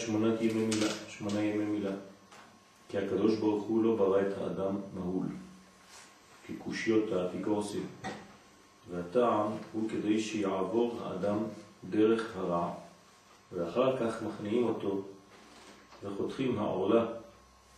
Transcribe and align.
שמונת 0.00 0.40
ימי 0.40 0.66
מילה, 0.66 0.90
שמונה 1.08 1.40
ימי 1.40 1.64
מילה 1.64 1.92
כי 2.88 2.98
הקדוש 2.98 3.36
ברוך 3.36 3.64
הוא 3.64 3.84
לא 3.84 3.96
ברא 3.96 4.20
את 4.20 4.38
האדם 4.38 4.76
מהול 4.94 5.26
כקושיות 6.46 7.12
האפיקורסים 7.12 7.86
והטעם 8.90 9.46
הוא 9.72 9.90
כדי 9.90 10.20
שיעבור 10.20 11.00
האדם 11.02 11.38
דרך 11.90 12.36
הרע, 12.36 12.72
ואחר 13.52 13.96
כך 13.96 14.22
מכניעים 14.22 14.66
אותו 14.66 15.02
וחותכים 16.02 16.58
העולה 16.58 17.06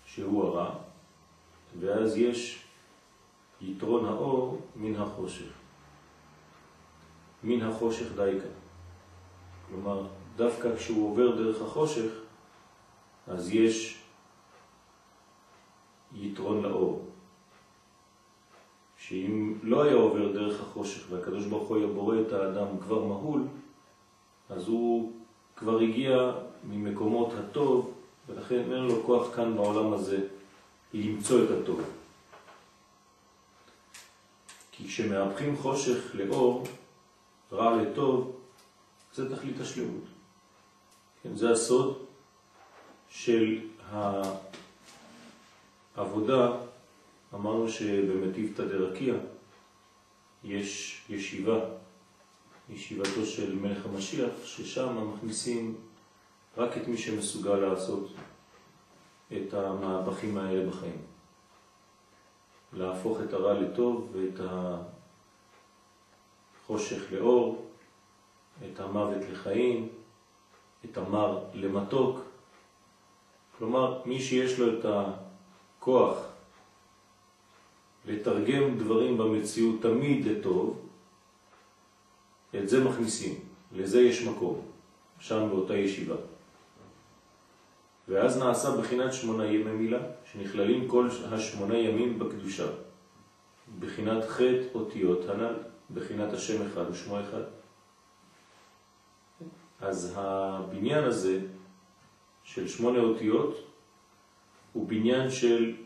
שהוא 0.07 0.45
הרע, 0.45 0.75
ואז 1.81 2.17
יש 2.17 2.63
יתרון 3.61 4.05
האור 4.05 4.61
מן 4.77 4.97
החושך. 4.97 5.53
מן 7.45 7.63
החושך 7.63 8.07
דייקה. 8.17 8.49
כלומר, 9.69 10.07
דווקא 10.37 10.77
כשהוא 10.77 11.11
עובר 11.11 11.37
דרך 11.37 11.63
החושך, 11.63 12.11
אז 13.27 13.55
יש 13.55 14.03
יתרון 16.15 16.63
לאור. 16.63 17.07
שאם 18.99 19.55
לא 19.63 19.83
היה 19.83 19.95
עובר 19.95 20.33
דרך 20.33 20.61
החושך 20.61 21.03
והקדוש 21.11 21.47
ברוך 21.47 21.69
הוא 21.69 21.77
היה 21.77 21.87
בורא 21.87 22.17
את 22.27 22.33
האדם 22.33 22.67
כבר 22.81 23.05
מהול, 23.05 23.43
אז 24.51 24.69
הוא 24.69 25.13
כבר 25.57 25.79
הגיע 25.79 26.33
ממקומות 26.65 27.33
הטוב, 27.33 27.93
ולכן 28.29 28.73
אין 28.73 28.85
לו 28.85 29.03
כוח 29.07 29.37
כאן 29.37 29.57
בעולם 29.57 29.93
הזה 29.93 30.27
למצוא 30.95 31.45
את 31.45 31.49
הטוב. 31.51 31.81
כי 34.73 34.89
כשמהפכים 34.89 35.57
חושך 35.57 36.15
לאור, 36.15 36.65
רע 37.53 37.83
לטוב, 37.83 38.37
זה 39.15 39.37
תכלית 39.37 39.61
השלמות. 39.61 40.12
כן, 41.23 41.37
זה 41.37 41.51
הסוד 41.51 42.07
של 43.09 43.61
העבודה 45.97 46.53
אמרנו 47.35 47.69
שבמטיבתא 47.69 48.65
דרקיע 48.65 49.15
יש 50.45 51.03
ישיבה, 51.09 51.61
ישיבתו 52.69 53.27
של 53.27 53.55
מלך 53.55 53.87
המשיח, 53.87 54.31
ששם 54.45 55.15
מכניסים 55.15 55.75
רק 56.57 56.77
את 56.77 56.89
מי 56.89 56.99
שמסוגל 56.99 57.57
לעשות 57.57 58.13
את 59.33 59.55
המהפכים 59.55 60.39
האלה 60.39 60.71
בחיים. 60.71 61.03
להפוך 62.73 63.19
את 63.21 63.33
הרע 63.33 63.61
לטוב 63.61 64.13
ואת 64.13 64.41
החושך 66.65 67.13
לאור, 67.13 67.71
את 68.67 68.81
המוות 68.81 69.23
לחיים, 69.33 69.89
את 70.85 70.99
המר 70.99 71.39
למתוק. 71.55 72.21
כלומר, 73.59 74.01
מי 74.07 74.21
שיש 74.21 74.59
לו 74.59 74.79
את 74.79 74.85
הכוח 74.85 76.17
לתרגם 78.07 78.79
דברים 78.79 79.19
במציאות 79.19 79.83
תמיד 79.83 80.27
לטוב, 80.27 80.89
את 82.59 82.69
זה 82.69 82.85
מכניסים, 82.85 83.35
לזה 83.73 84.01
יש 84.01 84.23
מקום, 84.23 84.61
שם 85.21 85.49
באותה 85.51 85.77
ישיבה. 85.77 86.17
ואז 88.09 88.39
נעשה 88.39 88.77
בחינת 88.77 89.13
שמונה 89.13 89.47
ימי 89.47 89.73
מילה, 89.73 89.99
שנכללים 90.33 90.89
כל 90.89 91.09
השמונה 91.33 91.79
ימים 91.79 92.19
בקדושה, 92.19 92.67
בחינת 93.79 94.25
חטא 94.25 94.63
אותיות 94.75 95.29
הנ"ל, 95.29 95.55
בחינת 95.95 96.33
השם 96.33 96.67
אחד 96.67 96.85
ושמו 96.91 97.21
אחד. 97.21 97.43
אז 99.83 100.13
הבניין 100.17 101.05
הזה 101.05 101.41
של 102.45 102.69
שמונה 102.69 102.99
אותיות 102.99 103.67
הוא 104.73 104.89
בניין 104.89 105.31
של 105.31 105.77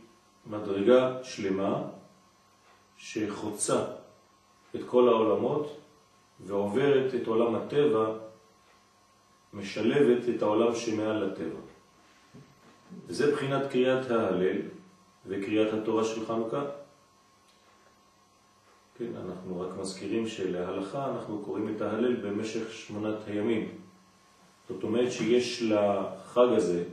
מדרגה 0.46 1.24
שלמה 1.24 1.82
שחוצה 2.96 3.84
את 4.74 4.80
כל 4.86 5.08
העולמות 5.08 5.80
ועוברת 6.46 7.14
את 7.14 7.26
עולם 7.26 7.54
הטבע, 7.54 8.12
משלבת 9.54 10.28
את 10.36 10.42
העולם 10.42 10.74
שמעל 10.74 11.24
לטבע. 11.24 11.60
וזה 13.06 13.32
בחינת 13.32 13.70
קריאת 13.70 14.10
ההלל 14.10 14.58
וקריאת 15.26 15.72
התורה 15.72 16.04
של 16.04 16.26
חנוכה. 16.26 16.64
כן, 18.98 19.16
אנחנו 19.24 19.60
רק 19.60 19.76
מזכירים 19.78 20.28
שלהלכה 20.28 21.10
אנחנו 21.10 21.42
קוראים 21.44 21.76
את 21.76 21.80
ההלל 21.80 22.16
במשך 22.16 22.72
שמונת 22.72 23.16
הימים. 23.26 23.85
זאת 24.68 24.82
אומרת 24.82 25.12
שיש 25.12 25.62
לחג 25.62 26.48
הזה 26.56 26.84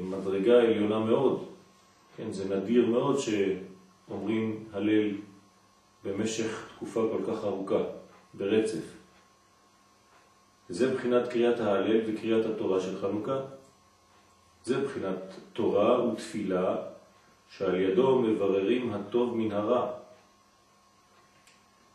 מדרגה 0.00 0.62
עליונה 0.62 0.98
מאוד. 0.98 1.48
כן, 2.16 2.32
זה 2.32 2.56
נדיר 2.56 2.86
מאוד 2.86 3.18
ש... 3.18 3.28
אומרים 4.10 4.64
הלל 4.72 5.10
במשך 6.04 6.68
תקופה 6.76 7.08
כל 7.12 7.32
כך 7.32 7.44
ארוכה, 7.44 7.82
ברצף. 8.34 8.96
וזה 10.70 10.94
בחינת 10.94 11.28
קריאת 11.28 11.60
ההלל 11.60 12.00
וקריאת 12.06 12.46
התורה 12.46 12.80
של 12.80 13.00
חנוכה. 13.00 13.40
זה 14.64 14.84
בחינת 14.84 15.34
תורה 15.52 16.04
ותפילה 16.04 16.76
שעל 17.48 17.80
ידו 17.80 18.18
מבררים 18.18 18.94
הטוב 18.94 19.36
מן 19.36 19.52
הרע. 19.52 19.92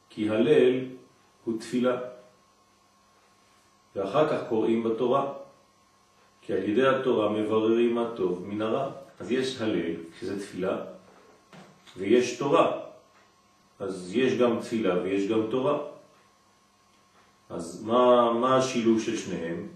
כי 0.10 0.30
הלל 0.30 0.86
הוא 1.44 1.60
תפילה. 1.60 2.00
ואחר 3.96 4.30
כך 4.30 4.48
קוראים 4.50 4.84
בתורה, 4.84 5.34
כי 6.42 6.54
על 6.54 6.64
ידי 6.64 6.88
התורה 6.88 7.30
מבררים 7.30 7.98
הטוב 7.98 8.48
מן 8.48 8.62
הרע. 8.62 8.92
אז 9.20 9.32
יש 9.32 9.62
הלל, 9.62 9.96
שזה 10.20 10.40
תפילה, 10.40 10.78
ויש 11.98 12.38
תורה. 12.38 12.80
אז 13.80 14.16
יש 14.16 14.34
גם 14.34 14.60
תפילה 14.60 15.02
ויש 15.04 15.28
גם 15.28 15.42
תורה. 15.50 15.80
אז 17.50 17.84
מה, 17.84 18.34
מה 18.34 18.58
השילוב 18.58 19.02
של 19.02 19.18
שניהם? 19.18 19.68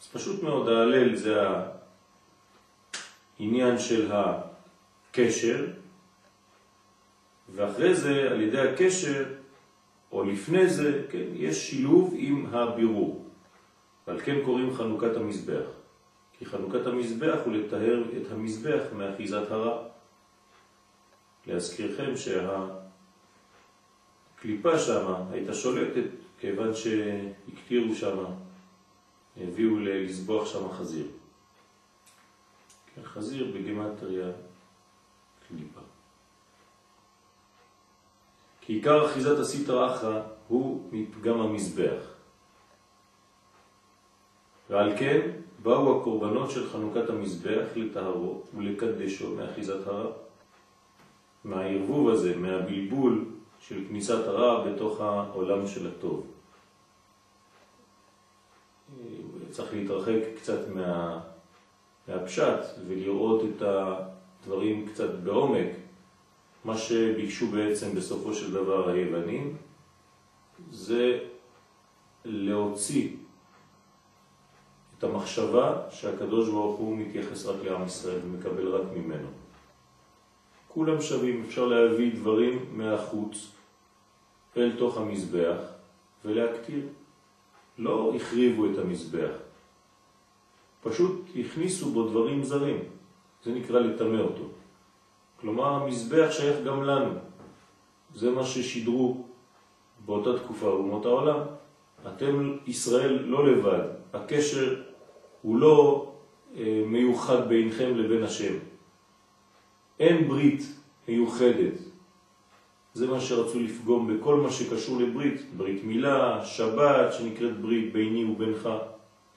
אז 0.00 0.06
פשוט 0.06 0.42
מאוד, 0.42 0.68
ההלל 0.68 1.16
זה 1.16 1.40
העניין 3.38 3.78
של 3.78 4.12
הקשר, 4.12 5.66
ואחרי 7.54 7.94
זה, 7.94 8.30
על 8.30 8.40
ידי 8.40 8.60
הקשר, 8.60 9.24
או 10.12 10.24
לפני 10.24 10.70
זה, 10.70 11.02
כן, 11.10 11.24
יש 11.34 11.70
שילוב 11.70 12.14
עם 12.16 12.46
הבירור. 12.52 13.21
ועל 14.06 14.20
כן 14.20 14.36
קוראים 14.44 14.76
חנוכת 14.76 15.16
המזבח. 15.16 15.64
כי 16.38 16.46
חנוכת 16.46 16.86
המזבח 16.86 17.38
הוא 17.44 17.52
לתאר 17.52 18.02
את 18.16 18.32
המזבח 18.32 18.82
מאחיזת 18.92 19.50
הרע. 19.50 19.88
להזכירכם 21.46 22.12
שהקליפה 24.36 24.78
שם 24.78 25.14
הייתה 25.30 25.54
שולטת 25.54 26.04
כיוון 26.38 26.74
שהקטירו 26.74 27.94
שם, 27.94 28.24
הביאו 29.36 29.78
לסבוח 29.78 30.46
שם 30.46 30.72
חזיר. 30.72 31.06
חזיר 33.04 33.52
בגימטריה 33.54 34.26
קליפה. 35.48 35.80
כי 38.60 38.72
עיקר 38.72 39.06
אחיזת 39.06 39.38
הסטרא 39.38 39.94
אחרא 39.94 40.22
הוא 40.48 40.88
מפגם 40.92 41.40
המזבח. 41.40 42.11
ועל 44.72 44.96
כן 44.98 45.20
באו 45.62 46.00
הקורבנות 46.00 46.50
של 46.50 46.68
חנוכת 46.70 47.10
המזבח 47.10 47.64
לטהרו 47.76 48.42
ולקדשו 48.56 49.34
מאחיזת 49.34 49.86
הרע. 49.86 50.12
מהערבוב 51.44 52.08
הזה, 52.08 52.36
מהבלבול 52.36 53.24
של 53.60 53.84
כניסת 53.88 54.26
הרע 54.26 54.70
בתוך 54.70 55.00
העולם 55.00 55.66
של 55.66 55.86
הטוב. 55.86 56.26
צריך 59.50 59.74
להתרחק 59.74 60.20
קצת 60.36 60.68
מה, 60.68 61.20
מהפשט 62.08 62.60
ולראות 62.88 63.42
את 63.44 63.62
הדברים 63.62 64.88
קצת 64.88 65.10
בעומק. 65.10 65.68
מה 66.64 66.78
שביקשו 66.78 67.46
בעצם 67.46 67.94
בסופו 67.94 68.34
של 68.34 68.52
דבר 68.52 68.90
היוונים 68.90 69.56
זה 70.70 71.18
להוציא 72.24 73.08
את 75.02 75.04
המחשבה 75.04 75.82
שהקדוש 75.90 76.48
ברוך 76.48 76.78
הוא 76.78 76.96
מתייחס 76.96 77.46
רק 77.46 77.64
לעם 77.64 77.86
ישראל 77.86 78.18
ומקבל 78.24 78.68
רק 78.68 78.82
ממנו. 78.94 79.28
כולם 80.68 81.00
שווים, 81.00 81.44
אפשר 81.46 81.66
להביא 81.66 82.14
דברים 82.14 82.64
מהחוץ 82.72 83.50
אל 84.56 84.72
תוך 84.78 84.96
המזבח 84.96 85.56
ולהקטיר. 86.24 86.86
לא 87.78 88.12
החריבו 88.16 88.66
את 88.66 88.78
המזבח, 88.78 89.34
פשוט 90.82 91.26
הכניסו 91.40 91.90
בו 91.90 92.08
דברים 92.08 92.44
זרים, 92.44 92.78
זה 93.44 93.52
נקרא 93.52 93.80
לטמא 93.80 94.20
אותו. 94.20 94.44
כלומר 95.40 95.64
המזבח 95.64 96.28
שייך 96.30 96.56
גם 96.66 96.82
לנו, 96.82 97.14
זה 98.14 98.30
מה 98.30 98.44
ששידרו 98.44 99.26
באותה 100.04 100.38
תקופה 100.38 100.66
אומות 100.66 101.06
העולם. 101.06 101.38
אתם 102.06 102.56
ישראל 102.66 103.18
לא 103.22 103.46
לבד, 103.46 103.88
הקשר 104.12 104.91
הוא 105.42 105.56
לא 105.56 106.12
אה, 106.56 106.82
מיוחד 106.86 107.48
בינכם 107.48 107.96
לבין 107.96 108.22
השם. 108.22 108.54
אין 110.00 110.28
ברית 110.28 110.62
מיוחדת. 111.08 111.74
זה 112.94 113.06
מה 113.06 113.20
שרצו 113.20 113.60
לפגום 113.60 114.16
בכל 114.16 114.36
מה 114.36 114.50
שקשור 114.50 115.00
לברית, 115.00 115.54
ברית 115.56 115.84
מילה, 115.84 116.44
שבת 116.44 117.12
שנקראת 117.12 117.60
ברית 117.60 117.92
ביני 117.92 118.24
ובינך, 118.24 118.68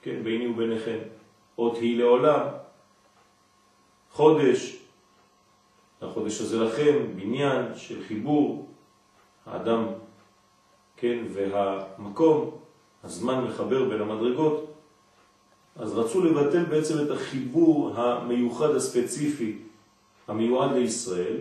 כן, 0.02 0.24
ביני 0.24 0.46
וביניכם, 0.46 0.98
אות 1.58 1.76
היא 1.76 1.98
לעולם, 1.98 2.46
חודש, 4.10 4.78
החודש 6.02 6.40
הזה 6.40 6.60
לכם, 6.60 6.98
בניין 7.16 7.74
של 7.76 8.02
חיבור, 8.02 8.68
האדם, 9.46 9.84
כן, 10.96 11.24
והמקום, 11.32 12.58
הזמן 13.04 13.44
מחבר 13.44 13.88
בין 13.88 14.00
המדרגות, 14.00 14.65
אז 15.76 15.98
רצו 15.98 16.24
לבטל 16.24 16.64
בעצם 16.64 16.94
את 17.04 17.10
החיבור 17.10 17.92
המיוחד 17.96 18.74
הספציפי 18.74 19.58
המיועד 20.28 20.72
לישראל, 20.72 21.36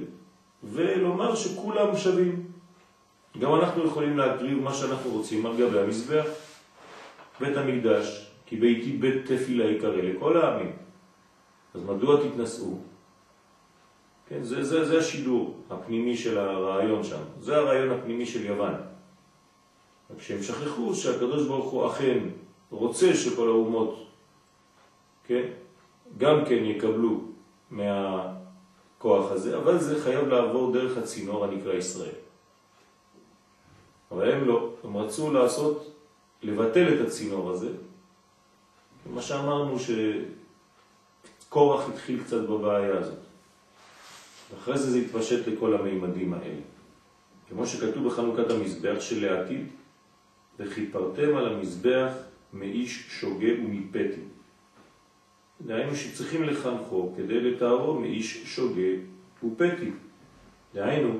ולומר 0.63 1.35
שכולם 1.35 1.97
שווים. 1.97 2.45
גם 3.39 3.55
אנחנו 3.55 3.85
יכולים 3.85 4.17
להקריב 4.17 4.59
מה 4.61 4.73
שאנחנו 4.73 5.11
רוצים 5.11 5.45
על 5.45 5.57
גבי 5.57 5.79
המזבח. 5.79 6.25
בית 7.39 7.57
המקדש, 7.57 8.31
כי 8.45 8.55
ביתי 8.55 8.91
בית 8.91 9.25
תפילה 9.25 9.65
יקרא 9.65 9.95
לכל 9.95 10.37
העמים. 10.37 10.71
אז 11.73 11.83
מדוע 11.83 12.29
תתנסו? 12.29 12.77
כן, 14.29 14.43
זה, 14.43 14.63
זה, 14.63 14.85
זה 14.85 14.99
השידור 14.99 15.57
הפנימי 15.69 16.17
של 16.17 16.37
הרעיון 16.37 17.03
שם. 17.03 17.21
זה 17.39 17.55
הרעיון 17.57 17.91
הפנימי 17.91 18.25
של 18.25 18.45
יוון. 18.45 18.73
רק 20.11 20.21
שהם 20.21 20.43
שכחו 20.43 20.95
שהקדוש 20.95 21.47
ברוך 21.47 21.71
הוא 21.71 21.87
אכן 21.87 22.19
רוצה 22.71 23.13
שכל 23.13 23.47
האומות, 23.47 24.07
כן, 25.27 25.47
גם 26.17 26.45
כן 26.45 26.65
יקבלו 26.65 27.21
מהכוח 27.71 29.31
הזה, 29.31 29.57
אבל 29.57 29.79
זה 29.79 30.03
חייב 30.03 30.27
לעבור 30.27 30.73
דרך 30.73 30.97
הצינור 30.97 31.45
הנקרא 31.45 31.73
ישראל. 31.73 32.15
אבל 34.11 34.31
הם 34.31 34.47
לא, 34.47 34.73
הם 34.83 34.97
רצו 34.97 35.33
לעשות, 35.33 35.91
לבטל 36.43 36.93
את 36.95 37.07
הצינור 37.07 37.51
הזה, 37.51 37.69
מה 39.13 39.21
שאמרנו 39.21 39.77
שקורח 41.49 41.89
התחיל 41.89 42.23
קצת 42.23 42.41
בבעיה 42.41 42.97
הזאת. 42.97 43.19
ואחרי 44.51 44.77
זה 44.77 44.91
זה 44.91 44.97
התפשט 44.97 45.47
לכל 45.47 45.75
המימדים 45.75 46.33
האלה. 46.33 46.61
כמו 47.49 47.67
שכתוב 47.67 48.07
בחנוכת 48.07 48.51
המזבח 48.51 48.99
שלעתיד, 48.99 49.67
וכיפרתם 50.59 51.35
על 51.35 51.53
המזבח 51.53 52.11
מאיש 52.53 53.05
שוגה 53.09 53.53
ומפתי. 53.53 54.21
דהיינו 55.61 55.95
שצריכים 55.95 56.43
לחנכו 56.43 57.13
כדי 57.17 57.41
לתארו 57.41 57.99
מאיש 57.99 58.43
שוגה 58.45 58.81
ופתי. 59.43 59.91
דהיינו, 60.73 61.19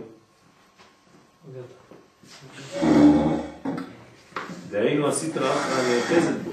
דהיינו 4.69 5.07
הסטרא 5.07 5.53
אחרא 5.53 5.95
נאחזת 5.95 6.35
בו. 6.43 6.51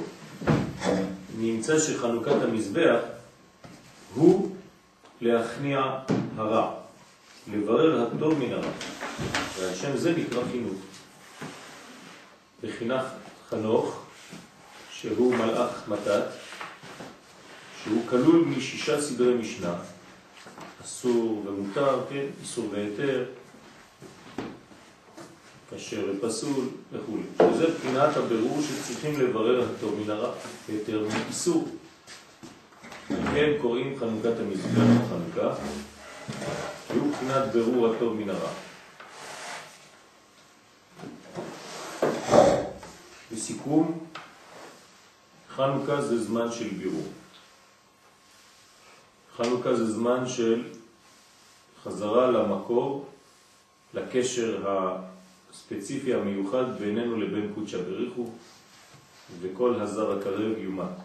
נמצא 1.39 1.79
שחנוכת 1.79 2.43
המזבח 2.43 3.01
הוא 4.15 4.57
להכניע 5.21 5.99
הרע, 6.37 6.75
לברר 7.53 8.07
הטוב 8.07 8.39
מן 8.39 8.53
הרע. 8.53 8.71
והשם 9.59 9.97
זה 9.97 10.13
נקרא 10.13 10.43
חינוך. 10.53 10.81
וחינך 12.63 13.05
חנוך, 13.51 14.03
שהוא 14.91 15.35
מלאך 15.35 15.89
מתת, 15.89 16.25
שהוא 17.85 18.09
כלול 18.09 18.45
משישה 18.45 19.03
סדרי 19.03 19.35
משנה, 19.35 19.75
אסור 20.85 21.45
ומותר, 21.47 22.01
כן, 22.11 22.27
איסור 22.43 22.69
והיתר, 22.71 23.25
כשר 25.71 26.05
ופסול 26.11 26.69
וכו'. 26.93 27.17
שזה 27.39 27.67
בחינת 27.79 28.17
הבירור 28.17 28.63
שצריכים 28.63 29.21
לברר 29.21 29.65
הטוב 29.65 30.01
מן 30.01 30.11
הרע, 30.11 30.35
היתר 30.69 31.07
מאיסור. 31.09 31.69
כן 33.09 33.53
קוראים 33.63 33.99
חנוכת 33.99 34.39
המזבח 34.41 35.09
חנוכה, 35.09 35.55
שהוא 36.89 37.13
בחינת 37.13 37.53
בירור 37.53 37.95
הטוב 37.95 38.15
מן 38.15 38.31
הרע. 38.31 38.51
בסיכום, 43.33 43.99
חנוכה 45.57 46.03
זה 46.03 46.25
זמן 46.25 46.53
של 46.53 46.69
בירור. 46.69 47.07
חנוכה 49.37 49.75
זה 49.75 49.93
זמן 49.93 50.29
של 50.29 50.63
חזרה 51.83 52.31
למקור, 52.31 53.07
לקשר 53.95 54.65
הספציפי 55.51 56.15
המיוחד 56.15 56.79
בינינו 56.79 57.21
לבין 57.21 57.53
קודשא 57.55 57.83
בריחו, 57.83 58.31
וכל 59.41 59.75
הזר 59.75 60.19
הקרב 60.19 60.59
יומת. 60.59 60.97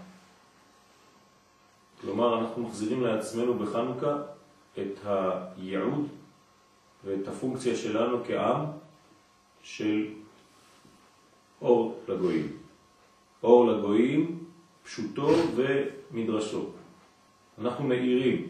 כלומר, 2.02 2.40
אנחנו 2.40 2.64
מחזירים 2.64 3.04
לעצמנו 3.04 3.54
בחנוכה 3.54 4.18
את 4.78 5.00
הייעוד 5.06 6.08
ואת 7.06 7.28
הפונקציה 7.28 7.76
שלנו 7.76 8.24
כעם 8.28 8.66
של 9.64 10.08
אור 11.62 12.00
לגויים. 12.08 12.58
אור 13.44 13.68
לגויים, 13.68 14.40
פשוטו 14.84 15.34
ומדרשו. 15.56 16.70
אנחנו 17.62 17.84
מאירים 17.84 18.48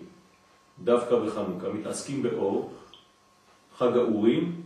דווקא 0.84 1.16
בחנוכה, 1.20 1.70
מתעסקים 1.70 2.24
באור, 2.24 2.74
חג 3.78 3.98
האורים, 3.98 4.62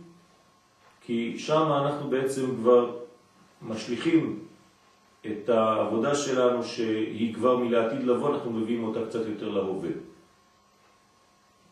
כי 1.00 1.38
שם 1.38 1.72
אנחנו 1.72 2.10
בעצם 2.10 2.56
כבר 2.56 2.98
משליכים 3.62 4.38
את 5.26 5.48
העבודה 5.48 6.14
שלנו 6.14 6.64
שהיא 6.64 7.34
כבר 7.34 7.56
מלעתיד 7.56 8.02
לבוא, 8.02 8.34
אנחנו 8.34 8.50
מביאים 8.50 8.84
אותה 8.84 9.00
קצת 9.08 9.26
יותר 9.26 9.48
להווה. 9.48 9.90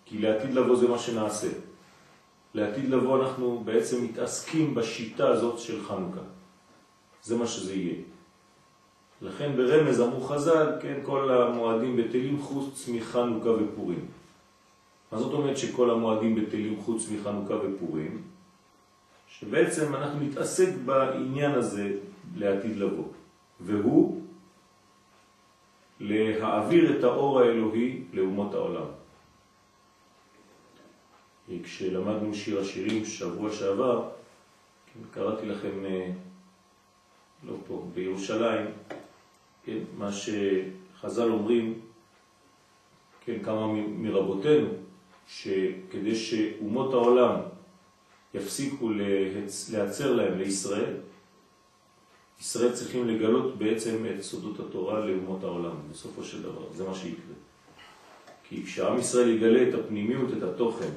כי 0.05 0.19
לעתיד 0.19 0.55
לבוא 0.55 0.77
זה 0.77 0.89
מה 0.89 0.99
שנעשה. 0.99 1.49
לעתיד 2.55 2.89
לבוא 2.89 3.23
אנחנו 3.23 3.63
בעצם 3.65 4.05
מתעסקים 4.05 4.75
בשיטה 4.75 5.29
הזאת 5.29 5.59
של 5.59 5.85
חנוכה. 5.85 6.21
זה 7.23 7.37
מה 7.37 7.47
שזה 7.47 7.75
יהיה. 7.75 8.10
לכן 9.23 9.57
ברמז 9.57 10.01
אמרו 10.01 10.21
חז"ל, 10.21 10.73
כן, 10.81 11.01
כל 11.03 11.33
המועדים 11.33 11.97
בטלים 11.97 12.43
חוץ 12.43 12.89
מחנוכה 12.89 13.49
ופורים. 13.49 14.07
מה 15.13 15.19
זאת 15.19 15.33
אומרת 15.33 15.59
שכל 15.59 15.91
המועדים 15.91 16.35
בטלים 16.35 16.81
חוץ 16.81 17.09
מחנוכה 17.11 17.55
ופורים? 17.55 18.23
שבעצם 19.29 19.95
אנחנו 19.95 20.21
נתעסק 20.21 20.69
בעניין 20.85 21.53
הזה 21.53 21.97
לעתיד 22.37 22.77
לבוא. 22.77 23.05
והוא 23.61 24.21
להעביר 26.01 26.99
את 26.99 27.05
האור 27.05 27.41
האלוהי 27.41 28.05
לאומות 28.13 28.55
העולם. 28.55 28.87
כשלמדנו 31.65 32.35
שיר 32.35 32.61
השירים 32.61 33.05
שבוע 33.05 33.53
שעבר, 33.53 34.09
כן, 34.87 35.01
קראתי 35.11 35.47
לכם, 35.47 35.85
אה, 35.85 36.11
לא 37.47 37.55
פה, 37.67 37.87
בירושלים, 37.95 38.67
כן, 39.65 39.79
מה 39.99 40.11
שחז"ל 40.13 41.31
אומרים, 41.31 41.81
כן, 43.25 43.43
כמה 43.43 43.67
מרבותינו, 43.89 44.69
שכדי 45.27 46.15
שאומות 46.15 46.95
העולם 46.95 47.35
יפסיקו 48.35 48.91
להצר 49.73 50.13
להם 50.13 50.39
לישראל, 50.39 50.95
ישראל 52.41 52.73
צריכים 52.73 53.09
לגלות 53.09 53.59
בעצם 53.59 54.07
את 54.15 54.23
סודות 54.23 54.61
התורה 54.61 55.01
לאומות 55.01 55.45
העולם, 55.45 55.77
בסופו 55.91 56.25
של 56.25 56.43
דבר, 56.43 56.73
זה 56.73 56.89
מה 56.89 56.95
שיקרה. 56.95 57.35
כי 58.49 58.65
כשעם 58.65 58.99
ישראל 58.99 59.29
יגלה 59.31 59.69
את 59.69 59.75
הפנימיות, 59.75 60.33
את 60.39 60.43
התוכן, 60.43 60.91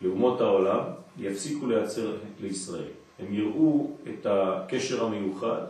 לאומות 0.00 0.40
העולם, 0.40 0.82
יפסיקו 1.18 1.66
להיעצר 1.66 2.16
לישראל. 2.40 2.90
הם 3.18 3.34
יראו 3.34 3.96
את 4.08 4.26
הקשר 4.26 5.04
המיוחד, 5.04 5.62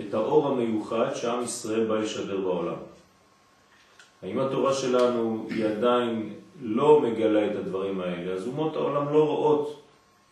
את 0.00 0.14
האור 0.14 0.48
המיוחד 0.48 1.14
שעם 1.14 1.44
ישראל 1.44 1.86
בא 1.86 1.94
לשדר 1.94 2.40
בעולם. 2.40 2.76
האם 4.22 4.38
התורה 4.38 4.74
שלנו 4.74 5.46
היא 5.50 5.64
עדיין 5.64 6.34
לא 6.62 7.00
מגלה 7.00 7.50
את 7.50 7.56
הדברים 7.56 8.00
האלה, 8.00 8.32
אז 8.32 8.46
אומות 8.46 8.76
העולם 8.76 9.12
לא 9.12 9.26
רואות 9.26 9.82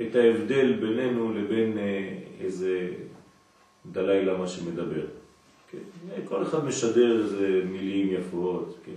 את 0.02 0.16
ההבדל 0.16 0.72
בינינו 0.72 1.32
לבין 1.32 1.78
אה, 1.78 2.18
איזה 2.40 2.92
דלי 3.92 4.24
למה 4.24 4.48
שמדבר. 4.48 5.06
כן? 5.70 5.78
כל 6.24 6.42
אחד 6.42 6.64
משדר 6.64 7.22
איזה 7.22 7.62
מילים 7.64 8.10
יפות, 8.10 8.76
כן? 8.84 8.92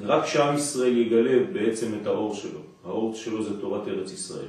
רק 0.00 0.26
שעם 0.26 0.56
ישראל 0.56 0.98
יגלה 0.98 1.44
בעצם 1.52 1.86
את 2.00 2.06
האור 2.06 2.34
שלו. 2.34 2.60
האור 2.84 3.14
שלו 3.14 3.42
זה 3.42 3.60
תורת 3.60 3.88
ארץ 3.88 4.12
ישראל. 4.12 4.48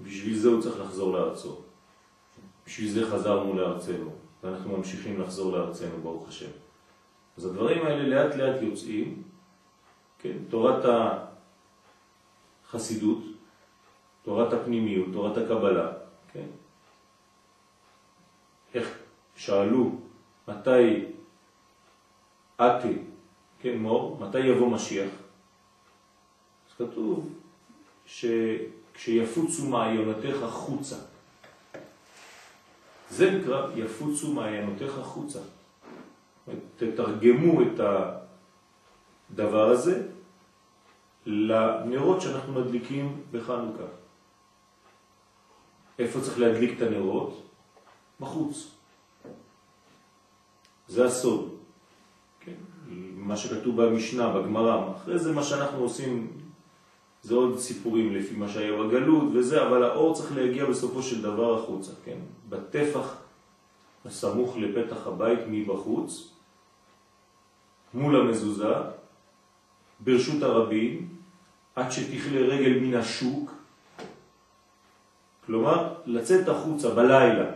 בשביל 0.00 0.38
זה 0.38 0.48
הוא 0.48 0.62
צריך 0.62 0.80
לחזור 0.80 1.12
לארצו. 1.12 1.56
בשביל 2.66 2.90
זה 2.90 3.10
חזרנו 3.10 3.54
לארצנו, 3.54 4.10
ואנחנו 4.42 4.76
ממשיכים 4.76 5.20
לחזור 5.20 5.52
לארצנו, 5.52 6.02
ברוך 6.02 6.28
השם. 6.28 6.50
אז 7.36 7.44
הדברים 7.44 7.86
האלה 7.86 8.08
לאט 8.08 8.34
לאט 8.34 8.62
יוצאים, 8.62 9.22
כן? 10.18 10.36
תורת 10.50 10.84
החסידות, 12.68 13.18
תורת 14.22 14.52
הפנימיות, 14.52 15.08
תורת 15.12 15.36
הקבלה, 15.36 15.92
כן? 16.32 16.46
איך 18.74 18.98
שאלו 19.36 19.90
מתי 20.48 21.04
אתי, 22.60 22.98
כן 23.60 23.78
מור, 23.78 24.18
מתי 24.20 24.38
יבוא 24.38 24.70
משיח? 24.70 25.10
אז 26.68 26.74
כתוב 26.78 27.32
שכשיפוצו 28.06 29.68
מעיונתך 29.68 30.36
חוצה. 30.50 30.96
זה 33.10 33.30
נקרא 33.30 33.66
יפוצו 33.76 34.32
מעיינותיך 34.32 34.92
חוצה. 35.02 35.38
תתרגמו 36.76 37.62
את 37.62 37.80
הדבר 39.30 39.70
הזה 39.70 40.06
לנרות 41.26 42.20
שאנחנו 42.20 42.52
מדליקים 42.52 43.22
בחנוכה. 43.32 43.84
איפה 45.98 46.20
צריך 46.20 46.38
להדליק 46.38 46.76
את 46.76 46.82
הנרות? 46.82 47.42
בחוץ. 48.20 48.70
זה 50.88 51.04
הסוד. 51.04 51.54
כן? 52.40 52.52
מה 53.16 53.36
שכתוב 53.36 53.82
במשנה, 53.82 54.28
בגמרא. 54.32 54.92
אחרי 54.96 55.18
זה 55.18 55.32
מה 55.32 55.42
שאנחנו 55.42 55.78
עושים 55.78 56.43
זה 57.24 57.34
עוד 57.34 57.58
סיפורים 57.58 58.16
לפי 58.16 58.36
מה 58.36 58.48
שהיה 58.48 58.72
בגלות 58.82 59.24
וזה, 59.32 59.66
אבל 59.66 59.82
האור 59.82 60.14
צריך 60.14 60.36
להגיע 60.36 60.64
בסופו 60.64 61.02
של 61.02 61.22
דבר 61.22 61.58
החוצה, 61.58 61.92
כן? 62.04 62.18
בטפח 62.48 63.16
הסמוך 64.04 64.56
לפתח 64.56 65.06
הבית 65.06 65.38
מבחוץ, 65.48 66.32
מול 67.94 68.16
המזוזה, 68.16 68.74
ברשות 70.00 70.42
הרבים, 70.42 71.08
עד 71.74 71.92
שתכלה 71.92 72.40
רגל 72.40 72.78
מן 72.78 72.94
השוק, 72.94 73.50
כלומר 75.46 75.94
לצאת 76.06 76.48
החוצה 76.48 76.90
בלילה 76.90 77.46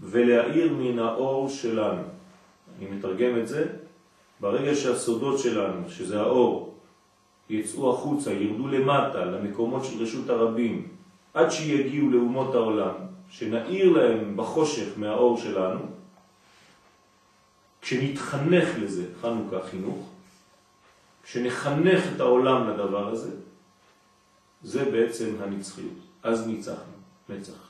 ולהאיר 0.00 0.72
מן 0.72 0.98
האור 0.98 1.48
שלנו. 1.48 2.02
אני 2.78 2.90
מתרגם 2.90 3.38
את 3.38 3.48
זה, 3.48 3.66
ברגע 4.40 4.74
שהסודות 4.74 5.38
שלנו, 5.38 5.90
שזה 5.90 6.20
האור, 6.20 6.71
יצאו 7.50 7.94
החוצה, 7.94 8.32
ירדו 8.32 8.68
למטה, 8.68 9.24
למקומות 9.24 9.84
של 9.84 10.02
רשות 10.02 10.30
הרבים, 10.30 10.88
עד 11.34 11.50
שיגיעו 11.50 12.10
לאומות 12.10 12.54
העולם, 12.54 12.94
שנאיר 13.30 13.90
להם 13.90 14.36
בחושך 14.36 14.88
מהאור 14.96 15.38
שלנו, 15.38 15.80
כשנתחנך 17.82 18.68
לזה, 18.78 19.06
חנוכה 19.20 19.62
חינוך, 19.70 20.08
כשנחנך 21.22 22.04
את 22.14 22.20
העולם 22.20 22.68
לדבר 22.68 23.08
הזה, 23.08 23.30
זה 24.62 24.84
בעצם 24.84 25.34
הנצחיות. 25.40 25.98
אז 26.22 26.46
ניצחנו, 26.46 26.92
נצח. 27.28 27.68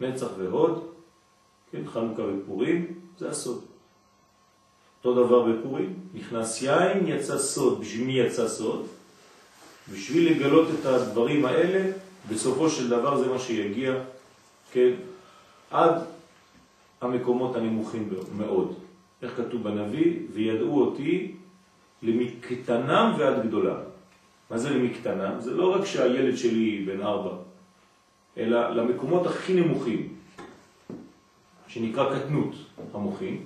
נצח 0.00 0.28
והוד, 0.38 0.90
כן, 1.70 1.86
חנוכה 1.86 2.22
ופורים, 2.22 3.00
זה 3.18 3.30
הסוד. 3.30 3.64
אותו 5.04 5.24
דבר 5.26 5.42
בפורים, 5.42 5.94
נכנס 6.14 6.62
יין, 6.62 7.06
יצא 7.06 7.38
סוד. 7.38 7.80
בשביל 7.80 8.06
מי 8.06 8.12
יצא 8.12 8.48
סוד? 8.48 8.86
בשביל 9.92 10.32
לגלות 10.32 10.68
את 10.80 10.86
הדברים 10.86 11.44
האלה, 11.44 11.90
בסופו 12.28 12.70
של 12.70 12.88
דבר 12.88 13.18
זה 13.18 13.28
מה 13.28 13.38
שיגיע, 13.38 13.94
כן, 14.72 14.90
עד 15.70 15.92
המקומות 17.00 17.56
הנמוכים 17.56 18.08
מאוד. 18.36 18.74
איך 19.22 19.36
כתוב 19.36 19.62
בנביא? 19.62 20.16
וידעו 20.32 20.80
אותי 20.80 21.32
למקטנם 22.02 23.14
ועד 23.18 23.46
גדולה. 23.46 23.76
מה 24.50 24.58
זה 24.58 24.70
למקטנם? 24.70 25.40
זה 25.40 25.54
לא 25.54 25.74
רק 25.74 25.84
שהילד 25.84 26.36
שלי 26.36 26.84
בן 26.86 27.02
ארבע, 27.02 27.36
אלא 28.36 28.70
למקומות 28.70 29.26
הכי 29.26 29.54
נמוכים, 29.54 30.08
שנקרא 31.68 32.18
קטנות 32.18 32.54
המוחים, 32.94 33.44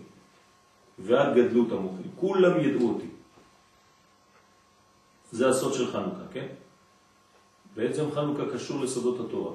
ועד 0.98 1.36
גדלות 1.36 1.72
המוחים. 1.72 2.10
כולם 2.16 2.60
ידעו 2.60 2.88
אותי. 2.88 3.06
זה 5.32 5.48
הסוד 5.48 5.74
של 5.74 5.92
חנוכה, 5.92 6.24
כן? 6.32 6.46
בעצם 7.76 8.10
חנוכה 8.10 8.42
קשור 8.54 8.80
לסודות 8.80 9.26
התורה. 9.26 9.54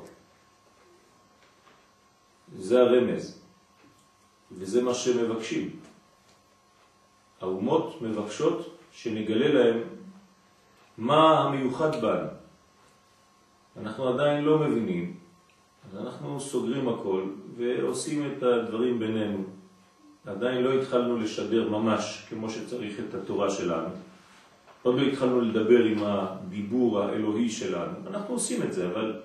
זה 2.56 2.82
הרמז, 2.82 3.42
וזה 4.52 4.84
מה 4.84 4.94
שמבקשים. 4.94 5.80
האומות 7.42 8.02
מבקשות 8.02 8.78
שנגלה 8.92 9.54
להם 9.54 9.84
מה 10.98 11.40
המיוחד 11.40 12.02
בנו. 12.02 12.28
אנחנו 13.78 14.08
עדיין 14.08 14.44
לא 14.44 14.60
מבינים, 14.60 15.20
אז 15.86 15.98
אנחנו 15.98 16.40
סוגרים 16.40 16.90
הכל 16.90 17.24
ועושים 17.58 18.32
את 18.32 18.44
הדברים 18.44 19.00
בינינו. 19.00 19.57
עדיין 20.28 20.64
לא 20.64 20.74
התחלנו 20.74 21.18
לשדר 21.18 21.70
ממש 21.70 22.26
כמו 22.30 22.50
שצריך 22.50 23.00
את 23.00 23.14
התורה 23.14 23.50
שלנו. 23.50 23.90
עוד 24.84 24.96
לא 24.96 25.02
התחלנו 25.02 25.42
לדבר 25.42 25.84
עם 25.84 26.04
הדיבור 26.04 27.00
האלוהי 27.00 27.50
שלנו. 27.50 27.94
אנחנו 28.08 28.34
עושים 28.34 28.64
את 28.64 28.74
זה, 28.74 28.88
אבל 28.88 29.22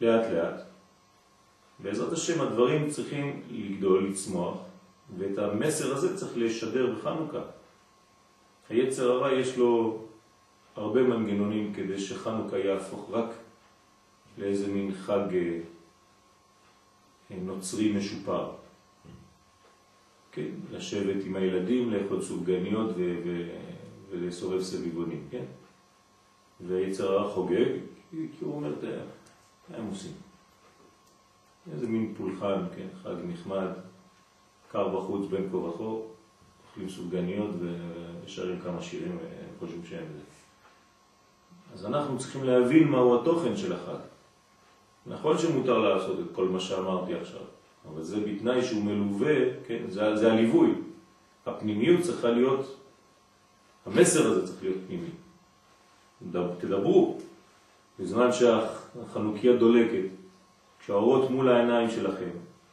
לאט 0.00 0.30
לאט. 0.32 0.62
בעזרת 1.78 2.12
השם 2.12 2.40
הדברים 2.40 2.90
צריכים 2.90 3.42
לגדול, 3.50 4.08
לצמוח, 4.08 4.56
ואת 5.18 5.38
המסר 5.38 5.94
הזה 5.94 6.16
צריך 6.16 6.32
לשדר 6.36 6.94
בחנוכה. 6.94 7.42
היצר 8.68 9.10
הרע 9.10 9.32
יש 9.32 9.58
לו 9.58 10.04
הרבה 10.76 11.02
מנגנונים 11.02 11.74
כדי 11.74 12.00
שחנוכה 12.00 12.58
יהפוך 12.58 13.10
רק 13.10 13.28
לאיזה 14.38 14.68
מין 14.68 14.94
חג 14.94 15.34
אה, 15.34 15.58
נוצרי 17.30 17.92
משופר. 17.92 18.61
כן, 20.32 20.48
לשבת 20.70 21.24
עם 21.24 21.36
הילדים, 21.36 21.90
לאכול 21.90 22.22
סופגניות 22.22 22.90
ולסובב 24.10 24.62
סביבונים, 24.62 25.26
כן? 25.30 25.44
והיצר 26.66 27.12
הרע 27.12 27.30
חוגג, 27.34 27.68
כי, 28.10 28.26
הוא 28.40 28.56
אומר, 28.56 28.74
מה 29.68 29.76
הם 29.76 29.86
עושים? 29.86 30.12
איזה 31.72 31.88
מין 31.88 32.14
פולחן, 32.16 32.62
כן, 32.76 32.86
חג 33.02 33.14
נחמד, 33.24 33.68
קר 34.68 34.88
בחוץ 34.88 35.30
בין 35.30 35.48
כה 35.50 35.56
וכה, 35.56 35.84
אוכלים 35.84 36.88
סופגניות 36.88 37.50
ושרים 38.24 38.60
כמה 38.60 38.82
שירים 38.82 39.18
וחושבים 39.56 39.84
שהם 39.84 40.06
זה. 40.16 40.22
אז 41.74 41.86
אנחנו 41.86 42.18
צריכים 42.18 42.44
להבין 42.44 42.88
מהו 42.88 43.20
התוכן 43.20 43.56
של 43.56 43.72
החג. 43.72 44.00
נכון 45.06 45.38
שמותר 45.38 45.78
לעשות 45.78 46.20
את 46.20 46.34
כל 46.34 46.48
מה 46.48 46.60
שאמרתי 46.60 47.14
עכשיו, 47.14 47.40
אבל 47.88 48.02
זה 48.02 48.20
בתנאי 48.20 48.62
שהוא 48.62 48.84
מלווה, 48.84 49.34
כן, 49.66 49.82
זה, 49.88 50.16
זה 50.16 50.32
הליווי. 50.32 50.74
הפנימיות 51.46 52.00
צריכה 52.00 52.30
להיות, 52.30 52.76
המסר 53.86 54.26
הזה 54.26 54.46
צריך 54.46 54.62
להיות 54.62 54.78
פנימי. 54.86 55.10
תדברו, 56.58 57.18
בזמן 57.98 58.28
שהחנוכיה 58.32 59.56
דולקת, 59.56 60.08
כשהאורות 60.80 61.30
מול 61.30 61.48
העיניים 61.48 61.90
שלכם, 61.90 62.30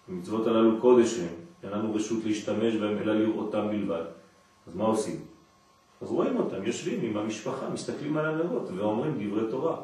המצוות 0.09 0.47
הללו 0.47 0.81
קודש 0.81 1.19
הם, 1.19 1.27
אין 1.63 1.71
לנו 1.71 1.95
רשות 1.95 2.23
להשתמש 2.25 2.75
בהם 2.75 2.97
אלא 2.97 3.13
לראותם 3.13 3.67
בלבד. 3.67 4.03
אז 4.67 4.75
מה 4.75 4.83
עושים? 4.83 5.19
אז 6.01 6.11
רואים 6.11 6.37
אותם, 6.37 6.63
יושבים 6.63 6.99
עם 7.01 7.17
המשפחה, 7.17 7.69
מסתכלים 7.69 8.17
על 8.17 8.25
הנרות 8.25 8.69
ואומרים 8.75 9.27
דברי 9.27 9.51
תורה. 9.51 9.81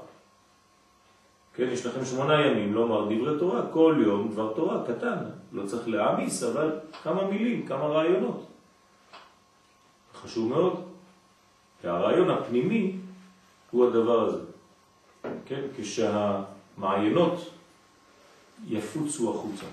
כן, 1.55 1.67
יש 1.71 1.85
לכם 1.85 2.05
שמונה 2.05 2.45
ימים 2.45 2.73
לומר 2.73 3.05
דברי 3.05 3.39
תורה, 3.39 3.61
כל 3.73 3.95
יום 4.05 4.31
דבר 4.31 4.53
תורה 4.55 4.83
קטן, 4.87 5.17
לא 5.51 5.65
צריך 5.65 5.87
להעמיס, 5.87 6.43
אבל 6.43 6.79
כמה 7.03 7.27
מילים, 7.27 7.67
כמה 7.67 7.85
רעיונות. 7.85 8.45
חשוב 10.13 10.49
מאוד. 10.49 10.83
והרעיון 11.83 12.29
הפנימי 12.29 12.95
הוא 13.71 13.87
הדבר 13.87 14.27
הזה. 14.27 14.39
כן, 15.45 15.61
כשהמעיינות 15.77 17.49
יפוצו 18.67 19.35
החוצה, 19.35 19.65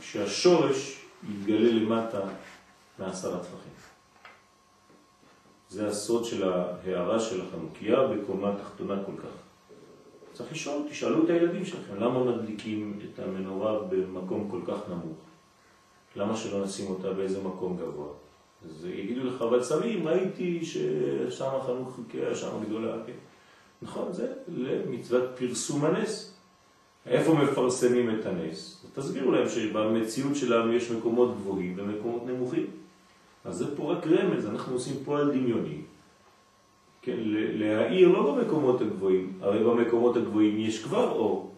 כשהשורש 0.00 1.00
יתגלה 1.28 1.72
למטה 1.72 2.20
מעשרה 2.98 3.38
טפחים. 3.38 3.74
זה 5.70 5.88
הסוד 5.88 6.24
של 6.24 6.48
ההערה 6.52 7.20
של 7.20 7.40
החנוכיה 7.40 7.96
בקומה 8.06 8.52
תחתונה 8.62 8.94
כל 9.06 9.22
כך. 9.22 9.43
צריך 10.34 10.52
לשאול, 10.52 10.82
תשאלו 10.90 11.24
את 11.24 11.30
הילדים 11.30 11.64
שלכם, 11.64 11.94
למה 11.98 12.24
מדליקים 12.24 12.98
את 13.04 13.18
המנורה 13.18 13.78
במקום 13.88 14.48
כל 14.50 14.60
כך 14.66 14.88
נמוך? 14.88 15.18
למה 16.16 16.36
שלא 16.36 16.64
נשים 16.64 16.90
אותה 16.90 17.12
באיזה 17.12 17.42
מקום 17.42 17.76
גבוה? 17.76 18.08
אז 18.64 18.86
יגידו 18.86 19.24
לך, 19.24 19.42
אבל 19.42 19.64
שמים, 19.64 20.08
ראיתי 20.08 20.64
ששם 20.64 21.48
החנוך 21.60 21.94
חוקיה, 21.96 22.34
שם 22.34 22.64
גדולה, 22.66 22.96
כן. 23.06 23.12
נכון, 23.82 24.12
זה 24.12 24.32
למצוות 24.48 25.30
פרסום 25.38 25.84
הנס. 25.84 26.34
איפה 27.06 27.34
מפרסמים 27.34 28.18
את 28.18 28.26
הנס? 28.26 28.84
תסבירו 28.94 29.32
להם 29.32 29.48
שבמציאות 29.48 30.36
שלנו 30.36 30.72
יש 30.72 30.90
מקומות 30.90 31.36
גבוהים 31.36 31.74
ומקומות 31.76 32.26
נמוכים. 32.26 32.66
אז 33.44 33.56
זה 33.56 33.76
פה 33.76 33.92
רק 33.92 34.06
רמז, 34.06 34.46
אנחנו 34.46 34.72
עושים 34.72 34.94
פועל 35.04 35.30
דמיוני. 35.30 35.80
כן, 37.04 37.16
להעיר 37.54 38.08
לא 38.08 38.34
במקומות 38.34 38.80
הגבוהים, 38.80 39.38
הרי 39.40 39.64
במקומות 39.64 40.16
הגבוהים 40.16 40.58
יש 40.58 40.84
כבר 40.84 41.10
אור. 41.10 41.54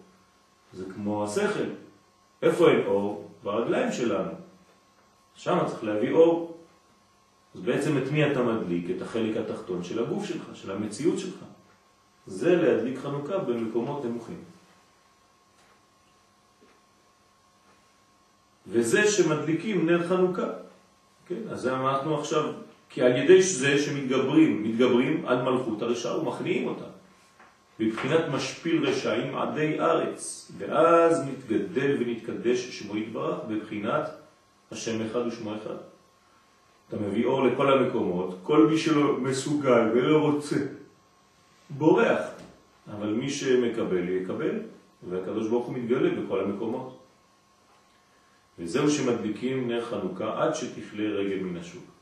זה 0.72 0.84
כמו 0.94 1.24
השכל. 1.24 1.68
איפה 2.42 2.70
אין 2.70 2.86
אור? 2.86 3.30
ברגליים 3.42 3.92
שלנו. 3.92 4.30
שם 5.34 5.58
צריך 5.66 5.84
להביא 5.84 6.12
אור. 6.12 6.56
אז 7.54 7.60
בעצם 7.60 7.98
את 7.98 8.10
מי 8.12 8.32
אתה 8.32 8.42
מדליק? 8.42 8.90
את 8.96 9.02
החלק 9.02 9.36
התחתון 9.36 9.84
של 9.84 10.04
הגוף 10.04 10.24
שלך, 10.24 10.44
של 10.54 10.70
המציאות 10.70 11.18
שלך. 11.18 11.38
זה 12.26 12.56
להדליק 12.56 12.98
חנוכה 12.98 13.38
במקומות 13.38 14.04
נמוכים. 14.04 14.40
וזה 18.66 19.10
שמדליקים 19.10 19.86
נר 19.86 20.08
חנוכה. 20.08 20.50
כן, 21.26 21.48
אז 21.50 21.68
אנחנו 21.68 22.20
עכשיו, 22.20 22.52
כי 22.96 23.02
על 23.02 23.16
ידי 23.16 23.42
זה 23.42 23.78
שמתגברים, 23.78 24.62
מתגברים 24.62 25.26
עד 25.26 25.42
מלכות 25.42 25.82
הרשע 25.82 26.16
ומכניעים 26.16 26.68
אותה. 26.68 26.84
בבחינת 27.80 28.24
משפיל 28.32 28.86
רשעים 28.86 29.36
עדי 29.36 29.80
ארץ, 29.80 30.52
ואז 30.58 31.28
מתגדל 31.28 31.96
ונתקדש 32.00 32.58
שמו 32.58 32.96
יתברך 32.96 33.38
בבחינת 33.48 34.10
השם 34.72 35.06
אחד 35.06 35.26
ושמו 35.26 35.54
אחד. 35.54 35.76
אתה 36.88 36.96
מביא 36.96 37.24
אור 37.24 37.46
לכל 37.46 37.72
המקומות, 37.72 38.38
כל 38.42 38.66
מי 38.66 38.78
שלא 38.78 39.16
מסוגל 39.16 39.90
ולא 39.94 40.18
רוצה, 40.18 40.56
בורח. 41.70 42.20
אבל 42.90 43.08
מי 43.08 43.30
שמקבל 43.30 44.08
יקבל, 44.08 44.60
והקדוש 45.10 45.48
ברוך 45.48 45.66
הוא 45.66 45.74
מתגלה 45.74 46.10
בכל 46.20 46.40
המקומות. 46.40 46.98
וזהו 48.58 48.90
שמדליקים 48.90 49.68
נר 49.68 49.84
חנוכה 49.84 50.42
עד 50.42 50.54
שתפלה 50.54 51.08
רגל 51.08 51.36
מן 51.36 51.56
השוק. 51.56 51.95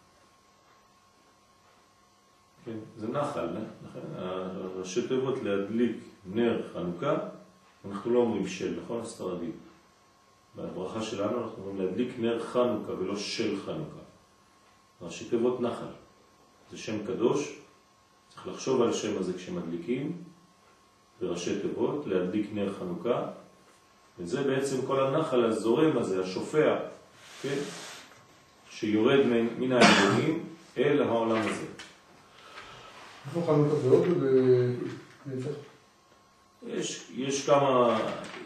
כן, 2.64 2.76
זה 2.96 3.08
נחל, 3.08 3.46
נכון? 3.88 4.02
הראשי 4.16 5.08
תיבות 5.08 5.42
להדליק 5.42 5.96
נר 6.26 6.62
חנוכה, 6.72 7.16
אנחנו 7.90 8.10
לא 8.10 8.18
אומרים 8.18 8.48
של, 8.48 8.80
נכון? 8.84 9.00
הספרדים. 9.00 9.52
בברכה 10.56 11.02
שלנו 11.02 11.42
אנחנו 11.42 11.64
אומרים 11.64 11.86
להדליק 11.86 12.18
נר 12.18 12.44
חנוכה 12.44 12.92
ולא 12.92 13.16
של 13.16 13.56
חנוכה. 13.66 14.00
ראשי 15.02 15.24
תיבות 15.24 15.60
נחל. 15.60 15.86
זה 16.70 16.78
שם 16.78 17.06
קדוש, 17.06 17.58
צריך 18.28 18.46
לחשוב 18.46 18.82
על 18.82 18.88
השם 18.88 19.18
הזה 19.18 19.32
כשמדליקים, 19.32 20.12
בראשי 21.20 21.60
תיבות, 21.60 22.06
להדליק 22.06 22.50
נר 22.52 22.72
חנוכה, 22.78 23.26
וזה 24.18 24.42
בעצם 24.42 24.86
כל 24.86 25.06
הנחל 25.06 25.44
הזורם 25.44 25.98
הזה, 25.98 26.24
השופע, 26.24 26.76
כן? 27.42 27.58
שיורד 28.70 29.20
מן 29.58 29.72
האלוהים 29.72 30.44
אל 30.78 31.02
העולם 31.02 31.40
הזה. 31.40 31.66
איפה 33.36 33.46
חנוכה 33.46 33.88
עוד 33.88 34.08
בנצח? 35.26 35.48
יש, 36.66 37.10
יש 37.14 37.46
כמה 37.46 38.00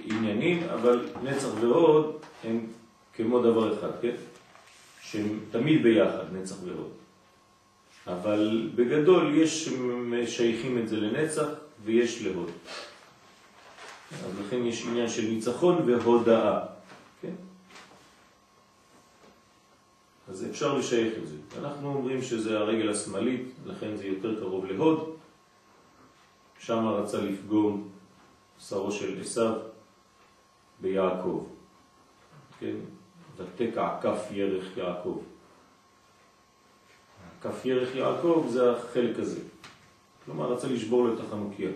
עניינים, 0.05 0.62
אבל 0.62 1.09
נצח 1.22 1.48
ועוד 1.61 2.16
הם 2.44 2.66
כמו 3.14 3.42
דבר 3.42 3.79
אחד, 3.79 3.90
כן? 4.03 4.14
שהם 5.03 5.40
תמיד 5.51 5.83
ביחד, 5.83 6.24
נצח 6.33 6.57
ועוד. 6.64 6.90
אבל 8.07 8.70
בגדול 8.74 9.35
יש 9.35 9.68
שייכים 10.27 10.79
את 10.79 10.88
זה 10.88 10.96
לנצח 10.96 11.46
ויש 11.85 12.22
להוד. 12.22 12.51
אז 14.24 14.31
לכן 14.46 14.66
יש 14.66 14.87
עניין 14.87 15.09
של 15.09 15.22
ניצחון 15.22 15.83
והודאה. 15.87 16.61
כן? 17.22 17.35
אז 20.29 20.47
אפשר 20.51 20.79
לשייך 20.79 21.14
את 21.19 21.27
זה. 21.29 21.37
אנחנו 21.59 21.95
אומרים 21.95 22.23
שזה 22.23 22.59
הרגל 22.59 22.91
השמאלית, 22.91 23.55
לכן 23.67 23.97
זה 23.97 24.07
יותר 24.07 24.41
קרוב 24.41 24.64
להוד. 24.64 25.17
שם 26.59 26.87
רצה 26.87 27.21
לפגום 27.21 27.88
שרו 28.59 28.93
של 28.93 29.21
עשיו 29.21 29.55
ביעקב. 30.81 31.47
כן? 32.59 32.75
ותקע 33.37 33.99
כף 34.03 34.29
ירך 34.31 34.77
יעקב. 34.77 35.19
כף 37.43 37.64
ירך 37.64 37.95
יעקב 37.95 38.47
זה 38.51 38.73
החלק 38.73 39.19
הזה. 39.19 39.41
כלומר, 40.25 40.53
רצה 40.53 40.69
לשבור 40.69 41.09
לו 41.09 41.14
את 41.14 41.21
החנוכיה. 41.21 41.71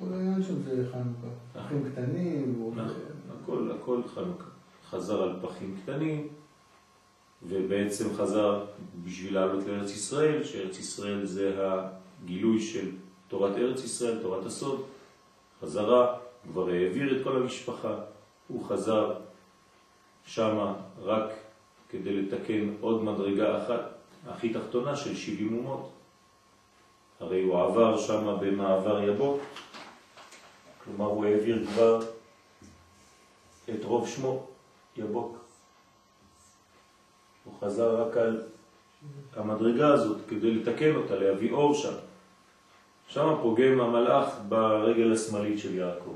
כל 0.00 0.12
העניין 0.12 0.42
שם 0.42 0.62
זה 0.62 0.86
חנוכה. 0.92 1.26
פחים 1.52 1.90
קטנים. 1.92 2.72
נכון, 2.74 2.86
הכל, 3.42 3.70
הכל 3.80 4.00
חנוכה. 4.14 4.44
חזר 4.90 5.22
על 5.22 5.36
פחים 5.42 5.76
קטנים, 5.82 6.28
ובעצם 7.42 8.14
חזר 8.14 8.64
בשביל 9.04 9.34
לעלות 9.34 9.66
לארץ 9.66 9.90
ישראל, 9.90 10.44
שארץ 10.44 10.78
ישראל 10.78 11.24
זה 11.24 11.56
הגילוי 11.58 12.60
של 12.60 12.90
תורת 13.28 13.56
ארץ 13.56 13.84
ישראל, 13.84 14.18
תורת 14.22 14.46
הסוד. 14.46 14.84
חזרה, 15.60 16.18
כבר 16.52 16.68
העביר 16.68 17.16
את 17.16 17.24
כל 17.24 17.36
המשפחה, 17.36 17.94
הוא 18.48 18.64
חזר 18.64 19.14
שמה 20.26 20.74
רק 21.02 21.30
כדי 21.88 22.22
לתקן 22.22 22.74
עוד 22.80 23.04
מדרגה 23.04 23.64
אחת, 23.64 23.80
הכי 24.28 24.52
תחתונה 24.52 24.96
של 24.96 25.16
70 25.16 25.58
אומות. 25.58 25.90
הרי 27.20 27.42
הוא 27.42 27.62
עבר 27.62 27.98
שם 27.98 28.36
במעבר 28.40 29.02
יבוק, 29.02 29.40
כלומר 30.84 31.06
הוא 31.06 31.24
העביר 31.24 31.66
כבר 31.66 32.00
את 33.70 33.84
רוב 33.84 34.08
שמו, 34.08 34.46
יבוק. 34.96 35.39
חזר 37.60 38.02
רק 38.02 38.16
על 38.16 38.42
המדרגה 39.36 39.88
הזאת 39.88 40.18
כדי 40.28 40.54
לתקן 40.54 40.96
אותה, 40.96 41.16
להביא 41.16 41.52
אור 41.52 41.74
שם. 41.74 41.94
שם 43.08 43.34
פוגם 43.42 43.80
המלאך 43.80 44.28
ברגל 44.48 45.12
השמאלית 45.12 45.58
של 45.58 45.74
יעקב. 45.74 46.14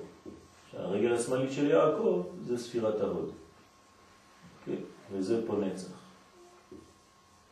הרגל 0.77 1.15
השמאלית 1.15 1.53
של 1.53 1.71
יעקב 1.71 2.27
זה 2.47 2.59
ספירת 2.59 3.01
ההוד. 3.01 3.31
כן? 4.67 4.77
וזה 5.13 5.47
פה 5.47 5.57
נצח. 5.57 5.89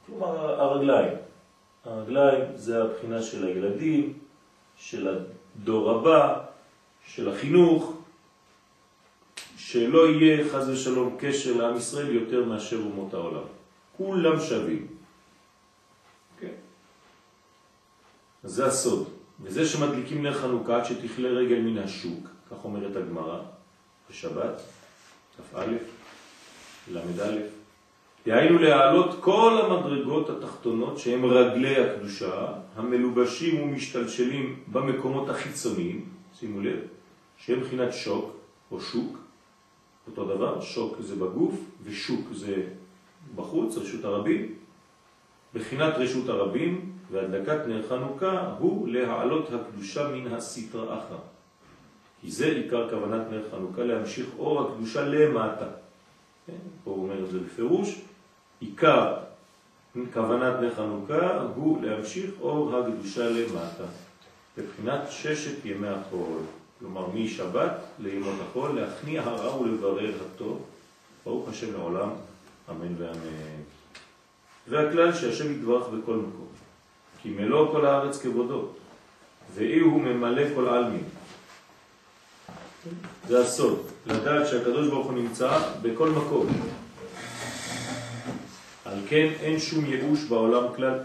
כלומר 0.07 0.61
הרגליים. 0.61 1.17
הרגליים 1.85 2.45
זה 2.55 2.83
הבחינה 2.83 3.23
של 3.23 3.47
הילדים, 3.47 4.19
של 4.77 5.19
הדור 5.57 5.91
הבא, 5.91 6.41
של 7.07 7.29
החינוך, 7.29 7.93
שלא 9.57 10.09
יהיה 10.09 10.49
חז 10.49 10.69
ושלום 10.69 11.17
קשר 11.21 11.57
לעם 11.57 11.77
ישראל 11.77 12.15
יותר 12.15 12.45
מאשר 12.45 12.77
אומות 12.77 13.15
העולם. 13.15 13.45
כולם 13.97 14.41
שווים. 14.41 14.87
כן. 16.41 16.55
אז 18.45 18.51
זה 18.51 18.67
הסוד. 18.67 19.09
וזה 19.43 19.67
שמדליקים 19.67 20.23
נר 20.23 20.35
חנוכה 20.35 20.77
עד 20.77 20.85
שתכלה 20.85 21.29
רגל 21.29 21.61
מן 21.61 21.79
השוק, 21.79 22.29
כך 22.51 22.65
אומרת 22.65 22.97
הגמרא 22.97 23.41
בשבת, 24.11 24.61
כ"א, 25.37 25.67
ל"א, 26.93 27.37
דהיינו 28.27 28.59
להעלות 28.59 29.17
כל 29.21 29.61
המדרגות 29.65 30.31
התחתונות 30.31 30.99
שהם 30.99 31.25
רגלי 31.25 31.77
הקדושה, 31.77 32.47
המלובשים 32.77 33.63
ומשתלשלים 33.63 34.63
במקומות 34.73 35.29
החיצוניים, 35.29 36.09
שימו 36.39 36.61
לב, 36.61 36.79
שהם 37.37 37.61
מבחינת 37.61 37.93
שוק 37.93 38.37
או 38.71 38.81
שוק, 38.81 39.19
אותו 40.07 40.25
דבר, 40.25 40.61
שוק 40.61 41.01
זה 41.01 41.17
בגוף 41.17 41.55
ושוק 41.83 42.21
זה 42.33 42.63
בחוץ, 43.37 43.77
רשות 43.77 44.05
הרבים. 44.05 44.55
בחינת 45.55 45.95
רשות 45.97 46.29
הרבים 46.29 46.93
והדלקת 47.11 47.67
נר 47.67 47.89
חנוכה 47.89 48.55
הוא 48.59 48.89
להעלות 48.89 49.49
הקדושה 49.53 50.09
מן 50.09 50.33
הסתרה 50.33 50.99
אחר. 50.99 51.19
כי 52.21 52.31
זה 52.31 52.47
עיקר 52.47 52.91
כוונת 52.91 53.31
נר 53.31 53.43
חנוכה, 53.51 53.83
להמשיך 53.83 54.27
אור 54.39 54.63
הקדושה 54.63 55.03
למטה. 55.03 55.67
כן? 56.47 56.53
פה 56.85 56.91
הוא 56.91 57.03
אומר 57.03 57.25
את 57.25 57.31
זה 57.31 57.39
בפירוש, 57.39 58.01
עיקר 58.61 59.15
כוונת 60.13 60.61
נר 60.61 60.75
חנוכה 60.75 61.43
הוא 61.55 61.83
להמשיך 61.83 62.31
אור 62.41 62.77
הקדושה 62.77 63.31
למטה. 63.31 63.85
בבחינת 64.59 65.11
ששת 65.11 65.65
ימי 65.65 65.89
החול, 65.89 66.39
כלומר 66.79 67.07
משבת 67.15 67.73
לימות 67.99 68.35
החול, 68.41 68.81
להכניע 68.81 69.23
הרע 69.23 69.61
ולברר 69.61 70.15
הטוב, 70.21 70.63
ברוך 71.25 71.49
השם 71.49 71.73
לעולם, 71.73 72.09
אמן 72.71 72.95
ואמן. 72.99 73.63
והכלל 74.69 75.15
שהשם 75.15 75.53
יתברך 75.53 75.89
בכל 75.89 76.17
מקום. 76.17 76.47
כי 77.23 77.29
מלוא 77.31 77.73
כל 77.73 77.87
הארץ 77.87 78.23
כבודו, 78.23 78.69
ואי 79.55 79.79
הוא 79.79 80.01
ממלא 80.01 80.43
כל 80.55 80.69
עלמין. 80.69 81.05
זה 83.29 83.41
הסוד, 83.41 83.87
לדעת 84.07 84.49
שהקדוש 84.49 84.89
ברוך 84.89 85.07
הוא 85.07 85.15
נמצא 85.15 85.59
בכל 85.83 86.11
מקום. 86.11 86.47
על 88.85 88.99
כן 89.09 89.29
אין 89.41 89.59
שום 89.61 89.85
ייאוש 89.85 90.25
בעולם 90.25 90.65
כלל, 90.77 90.99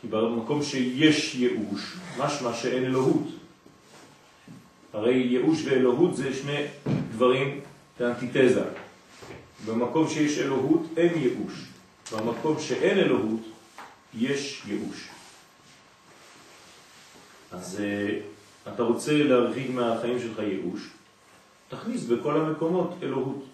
כי 0.00 0.08
במקום 0.08 0.62
שיש 0.62 1.34
ייאוש, 1.34 1.96
משמע 2.18 2.54
שאין 2.54 2.84
אלוהות. 2.84 3.26
הרי 4.92 5.14
ייאוש 5.14 5.64
ואלוהות 5.64 6.16
זה 6.16 6.34
שני 6.34 6.64
דברים, 7.12 7.60
זה 7.98 8.08
אנטיתזה. 8.08 8.64
במקום 9.68 10.08
שיש 10.08 10.38
אלוהות 10.38 10.82
אין 10.96 11.12
ייאוש, 11.18 11.64
במקום 12.12 12.60
שאין 12.60 12.98
אלוהות 12.98 13.40
יש 14.14 14.62
ייאוש. 14.66 15.08
אז 17.52 17.80
uh, 17.80 18.68
אתה 18.68 18.82
רוצה 18.82 19.22
להרחיק 19.22 19.70
מהחיים 19.70 20.18
שלך 20.20 20.38
ייאוש, 20.38 20.88
תכניס 21.68 22.04
בכל 22.04 22.40
המקומות 22.40 22.94
אלוהות. 23.02 23.44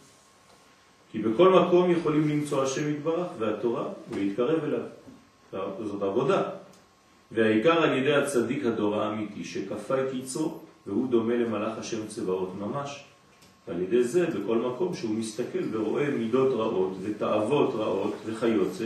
כי 1.12 1.18
בכל 1.18 1.48
מקום 1.48 1.90
יכולים 1.90 2.28
למצוא 2.28 2.62
השם 2.62 2.90
יתברך 2.90 3.26
והתורה 3.38 3.88
ולהתקרב 4.10 4.64
אליו. 4.64 4.86
זאת 5.84 6.02
עבודה. 6.02 6.42
והעיקר 7.32 7.82
על 7.82 7.98
ידי 7.98 8.14
הצדיק 8.14 8.64
הדור 8.64 9.00
האמיתי 9.00 9.44
שכפה 9.44 9.94
את 9.94 10.14
יצרו 10.14 10.58
והוא 10.86 11.10
דומה 11.10 11.34
למלאך 11.34 11.78
השם 11.78 12.06
צבאות 12.06 12.54
ממש. 12.58 13.04
ועל 13.68 13.82
ידי 13.82 14.04
זה 14.04 14.26
בכל 14.26 14.58
מקום 14.58 14.94
שהוא 14.94 15.14
מסתכל 15.14 15.58
ורואה 15.70 16.10
מידות 16.10 16.52
רעות 16.52 16.92
ותאוות 17.02 17.74
רעות 17.74 18.14
וחיוצת, 18.26 18.84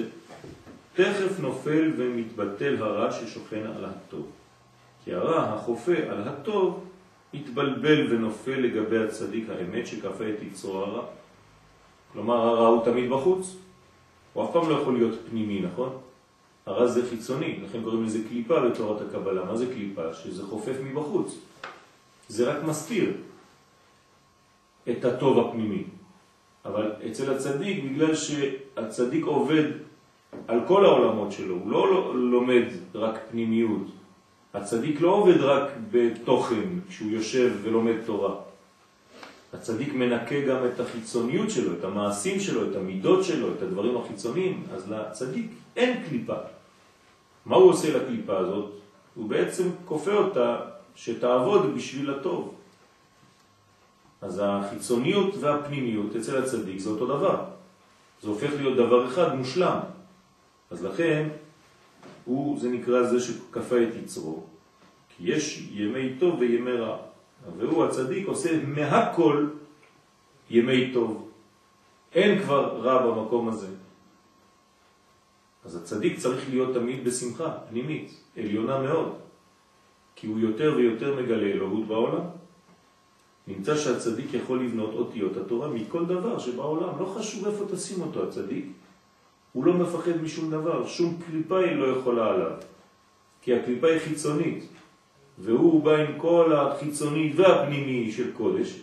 תכף 0.94 1.40
נופל 1.40 1.92
ומתבטל 1.96 2.82
הרע 2.82 3.12
ששוכן 3.12 3.66
על 3.76 3.84
הטוב. 3.84 4.26
כי 5.04 5.14
הרע 5.14 5.42
החופה 5.42 5.96
על 6.10 6.28
הטוב 6.28 6.84
מתבלבל 7.34 8.06
ונופל 8.10 8.60
לגבי 8.60 9.04
הצדיק 9.04 9.48
האמת 9.50 9.86
שכפה 9.86 10.24
את 10.28 10.42
יצרו 10.42 10.78
הרע. 10.78 11.04
כלומר 12.12 12.34
הרע 12.34 12.66
הוא 12.68 12.84
תמיד 12.84 13.10
בחוץ, 13.10 13.56
הוא 14.32 14.44
אף 14.44 14.52
פעם 14.52 14.68
לא 14.68 14.74
יכול 14.74 14.94
להיות 14.94 15.18
פנימי, 15.30 15.60
נכון? 15.60 15.96
הרע 16.66 16.86
זה 16.86 17.08
חיצוני, 17.10 17.60
לכן 17.64 17.82
קוראים 17.82 18.04
לזה 18.04 18.18
קליפה 18.28 18.60
בתורת 18.60 19.00
הקבלה. 19.08 19.44
מה 19.44 19.56
זה 19.56 19.66
קליפה? 19.66 20.14
שזה 20.14 20.42
חופף 20.42 20.76
מבחוץ. 20.84 21.38
זה 22.28 22.52
רק 22.52 22.64
מסתיר 22.64 23.12
את 24.90 25.05
הטוב 25.05 25.38
הפנימי. 25.38 25.85
אבל 26.64 26.92
אצל 27.11 27.35
הצדיק, 27.35 27.85
בגלל 27.85 28.14
שהצדיק 28.14 29.24
עובד 29.24 29.64
על 30.48 30.61
כל 30.68 30.85
העולמות 30.85 31.33
שלו, 31.33 31.55
הוא 31.55 31.70
לא 31.70 32.14
לומד 32.14 32.64
רק 32.94 33.18
פנימיות. 33.31 33.87
הצדיק 34.55 35.01
לא 35.01 35.11
עובד 35.11 35.40
רק 35.40 35.70
בתוכן 35.90 36.68
כשהוא 36.88 37.11
יושב 37.11 37.53
ולומד 37.62 37.96
תורה. 38.07 38.35
הצדיק 39.53 39.94
מנקה 39.94 40.40
גם 40.40 40.57
את 40.66 40.81
החיצוניות 40.81 41.51
שלו, 41.51 41.72
את 41.79 41.85
המעשים 41.85 42.40
שלו, 42.40 42.70
את 42.70 42.77
המידות 42.77 43.24
שלו, 43.24 43.48
את 43.53 43.62
הדברים 43.62 43.96
החיצוניים, 43.96 44.62
אז 44.72 44.90
לצדיק 44.90 45.51
אין 45.77 46.03
קליפה. 46.09 46.37
מה 47.46 47.57
הוא 47.57 47.70
עושה 47.70 47.96
לקליפה 47.96 48.38
הזאת? 48.38 48.70
הוא 49.14 49.29
בעצם 49.29 49.64
כופה 49.85 50.12
אותה 50.12 50.61
שתעבוד 50.94 51.74
בשביל 51.77 52.11
הטוב. 52.11 52.55
אז 54.20 54.42
החיצוניות 54.44 55.35
והפנימיות 55.40 56.16
אצל 56.16 56.42
הצדיק 56.42 56.78
זה 56.78 56.90
אותו 56.90 57.07
דבר. 57.07 57.44
זה 58.22 58.28
הופך 58.28 58.50
להיות 58.57 58.76
דבר 58.76 59.09
אחד 59.09 59.35
מושלם. 59.35 59.78
אז 60.70 60.85
לכן, 60.85 61.28
הוא, 62.24 62.61
זה 62.61 62.68
נקרא 62.70 63.02
זה 63.02 63.20
שכפה 63.20 63.83
את 63.83 63.94
יצרו, 64.02 64.42
כי 65.09 65.33
יש 65.33 65.68
ימי 65.72 66.14
טוב 66.18 66.40
וימי 66.40 66.72
רע. 66.72 66.96
והוא 67.57 67.85
הצדיק 67.85 68.26
עושה 68.26 68.64
מהכל 68.66 69.46
ימי 70.50 70.90
טוב. 70.94 71.31
אין 72.14 72.42
כבר 72.42 72.81
רע 72.81 73.07
במקום 73.07 73.48
הזה. 73.48 73.68
אז 75.64 75.76
הצדיק 75.76 76.18
צריך 76.18 76.50
להיות 76.50 76.74
תמיד 76.74 77.04
בשמחה 77.04 77.52
פנימית, 77.68 78.22
עליונה 78.37 78.78
מאוד, 78.78 79.14
כי 80.16 80.26
הוא 80.26 80.38
יותר 80.38 80.74
ויותר 80.76 81.22
מגלה 81.22 81.46
אלוהות 81.46 81.87
בעולם. 81.87 82.24
נמצא 83.48 83.76
שהצדיק 83.76 84.34
יכול 84.34 84.64
לבנות 84.64 84.94
אותיות 84.94 85.37
התורה 85.37 85.68
מכל 85.68 86.06
דבר 86.06 86.38
שבעולם, 86.38 86.88
לא 87.00 87.04
חשוב 87.04 87.46
איפה 87.46 87.64
תשים 87.72 88.00
אותו 88.00 88.28
הצדיק, 88.28 88.66
הוא 89.52 89.64
לא 89.64 89.72
מפחד 89.72 90.22
משום 90.22 90.50
דבר, 90.50 90.87
שום 90.87 91.18
קליפה 91.26 91.58
היא 91.58 91.76
לא 91.76 91.87
יכולה 91.87 92.30
עליו, 92.30 92.52
כי 93.42 93.54
הקליפה 93.54 93.87
היא 93.87 93.98
חיצונית, 93.98 94.64
והוא 95.38 95.82
בא 95.82 95.96
עם 95.96 96.18
כל 96.18 96.52
החיצוני 96.56 97.32
והפנימי 97.37 98.12
של 98.12 98.32
קודש, 98.32 98.80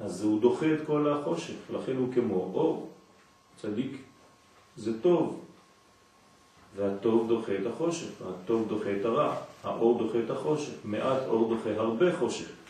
אז 0.00 0.22
הוא 0.22 0.40
דוחה 0.40 0.66
את 0.74 0.86
כל 0.86 1.12
החושך, 1.12 1.54
לכן 1.70 1.96
הוא 1.96 2.12
כמו 2.14 2.50
אור, 2.54 2.90
צדיק 3.56 3.96
זה 4.76 5.02
טוב, 5.02 5.40
והטוב 6.76 7.28
דוחה 7.28 7.52
את 7.54 7.66
החושך, 7.66 8.10
הטוב 8.28 8.68
דוחה 8.68 8.90
את 9.00 9.04
הרע, 9.04 9.36
האור 9.62 9.98
דוחה 9.98 10.18
את 10.24 10.30
החושך, 10.30 10.72
מעט 10.84 11.26
אור 11.26 11.54
דוחה 11.54 11.70
הרבה 11.76 12.16
חושך. 12.16 12.63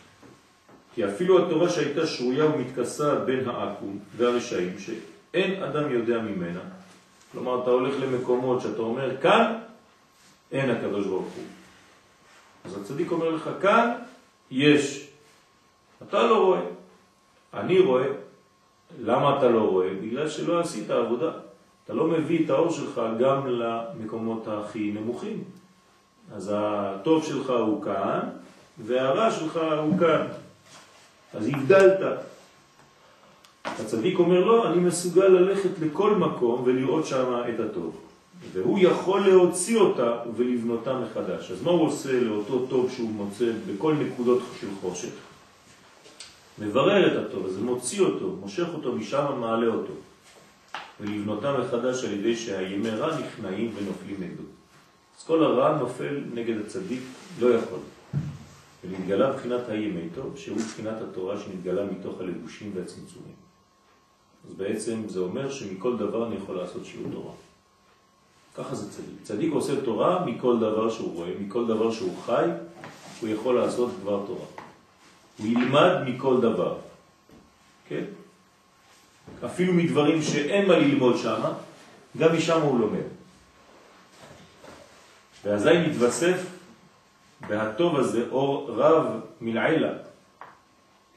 כי 0.95 1.05
אפילו 1.05 1.45
התורה 1.45 1.69
שהייתה 1.69 2.07
שרויה 2.07 2.45
ומתכסה 2.45 3.15
בין 3.15 3.49
העקום 3.49 3.99
והרשעים, 4.17 4.79
שאין 4.79 5.63
אדם 5.63 5.91
יודע 5.91 6.19
ממנה, 6.19 6.59
כלומר 7.31 7.61
אתה 7.63 7.69
הולך 7.69 7.95
למקומות 7.99 8.61
שאתה 8.61 8.81
אומר 8.81 9.17
כאן 9.21 9.59
אין 10.51 10.69
הקדוש 10.69 11.05
ברוך 11.07 11.33
הוא. 11.35 11.43
אז 12.65 12.81
הצדיק 12.81 13.11
אומר 13.11 13.29
לך 13.29 13.49
כאן 13.61 13.91
יש, 14.51 15.07
אתה 16.07 16.23
לא 16.23 16.45
רואה, 16.45 16.61
אני 17.53 17.79
רואה. 17.79 18.07
למה 19.01 19.37
אתה 19.37 19.49
לא 19.49 19.59
רואה? 19.59 19.89
בגלל 20.01 20.29
שלא 20.29 20.59
עשית 20.59 20.89
עבודה. 20.89 21.31
אתה 21.83 21.93
לא 21.93 22.07
מביא 22.07 22.45
את 22.45 22.49
האור 22.49 22.71
שלך 22.71 23.01
גם 23.19 23.47
למקומות 23.47 24.47
הכי 24.47 24.91
נמוכים. 24.91 25.43
אז 26.33 26.51
הטוב 26.55 27.25
שלך 27.25 27.49
הוא 27.49 27.83
כאן, 27.83 28.19
והרע 28.77 29.31
שלך 29.31 29.59
הוא 29.81 29.99
כאן. 29.99 30.27
אז 31.37 31.47
הבדלת. 31.47 31.99
הצדיק 33.65 34.19
אומר 34.19 34.39
לו, 34.39 34.67
אני 34.67 34.77
מסוגל 34.77 35.27
ללכת 35.27 35.69
לכל 35.81 36.15
מקום 36.15 36.61
ולראות 36.65 37.05
שם 37.05 37.41
את 37.55 37.59
הטוב. 37.59 37.97
והוא 38.53 38.79
יכול 38.81 39.27
להוציא 39.27 39.77
אותה 39.77 40.17
ולבנותה 40.35 40.99
מחדש. 40.99 41.51
אז 41.51 41.63
מה 41.63 41.71
הוא 41.71 41.87
עושה 41.87 42.19
לאותו 42.19 42.65
טוב 42.69 42.91
שהוא 42.91 43.09
מוצא 43.09 43.45
בכל 43.67 43.93
נקודות 43.93 44.43
של 44.61 44.67
חושך? 44.81 45.09
מברר 46.59 47.07
את 47.07 47.25
הטוב, 47.25 47.45
אז 47.45 47.57
מוציא 47.57 48.01
אותו, 48.01 48.35
מושך 48.39 48.65
אותו 48.73 48.91
משם, 48.91 49.25
מעלה 49.39 49.67
אותו. 49.67 49.93
ולבנותה 51.01 51.57
מחדש 51.57 52.03
על 52.03 52.11
ידי 52.11 52.35
שהימי 52.35 52.89
רע 52.89 53.19
נכנעים 53.19 53.71
ונופלים 53.75 54.15
נגדו. 54.19 54.43
אז 55.19 55.23
כל 55.23 55.43
הרע 55.43 55.77
נופל 55.77 56.19
נגד 56.33 56.55
הצדיק, 56.65 57.01
לא 57.39 57.47
יכול. 57.47 57.79
ונתגלה 58.89 59.33
בחינת 59.33 59.69
הימי 59.69 60.09
טוב, 60.15 60.37
שהוא 60.37 60.57
בחינת 60.57 61.01
התורה 61.01 61.39
שנתגלה 61.39 61.85
מתוך 61.85 62.19
הלבושים 62.19 62.71
והצמצומים. 62.75 63.35
אז 64.47 64.53
בעצם 64.53 65.01
זה 65.07 65.19
אומר 65.19 65.51
שמכל 65.51 65.97
דבר 65.97 66.27
אני 66.27 66.35
יכול 66.35 66.57
לעשות 66.57 66.85
שיעור 66.85 67.07
תורה. 67.11 67.33
ככה 68.57 68.75
זה 68.75 68.91
צדיק. 68.91 69.23
צדיק 69.23 69.53
עושה 69.53 69.81
תורה 69.81 70.25
מכל 70.25 70.59
דבר 70.59 70.89
שהוא 70.89 71.13
רואה, 71.13 71.29
מכל 71.39 71.67
דבר 71.67 71.91
שהוא 71.91 72.17
חי, 72.25 72.45
הוא 73.21 73.29
יכול 73.29 73.55
לעשות 73.55 73.91
דבר 74.01 74.23
תורה. 74.27 74.45
הוא 75.37 75.47
ילמד 75.47 75.91
מכל 76.05 76.41
דבר. 76.41 76.75
כן? 77.89 78.03
אפילו 79.45 79.73
מדברים 79.73 80.21
שאין 80.21 80.67
מה 80.67 80.77
ללמוד 80.77 81.17
שם, 81.17 81.41
גם 82.17 82.37
משם 82.37 82.61
הוא 82.61 82.79
לומד. 82.79 83.07
ואזי 85.43 85.77
מתווסף 85.87 86.54
בהטוב 87.47 87.95
הזה 87.95 88.25
אור 88.31 88.71
רב 88.71 89.05
מלעילה. 89.41 89.93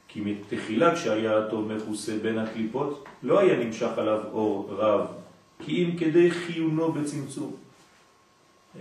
כי 0.09 0.21
מתחילה 0.21 0.95
כשהיה 0.95 1.38
הטוב 1.38 1.73
מכוסה 1.73 2.19
בין 2.23 2.38
הקליפות, 2.38 3.05
לא 3.23 3.38
היה 3.38 3.64
נמשך 3.64 3.99
עליו 3.99 4.21
אור 4.33 4.69
רב, 4.71 5.07
כי 5.64 5.85
אם 5.85 5.97
כדי 5.99 6.31
חיונו 6.31 6.93
בצמצום. 6.93 7.53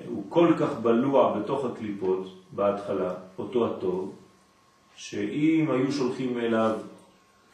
הוא 0.07 0.23
כל 0.29 0.53
כך 0.59 0.69
בלוע 0.81 1.39
בתוך 1.39 1.65
הקליפות 1.65 2.33
בהתחלה, 2.51 3.13
אותו 3.37 3.67
הטוב, 3.67 4.15
שאם 4.95 5.67
היו 5.71 5.91
שולחים 5.91 6.37
אליו 6.37 6.75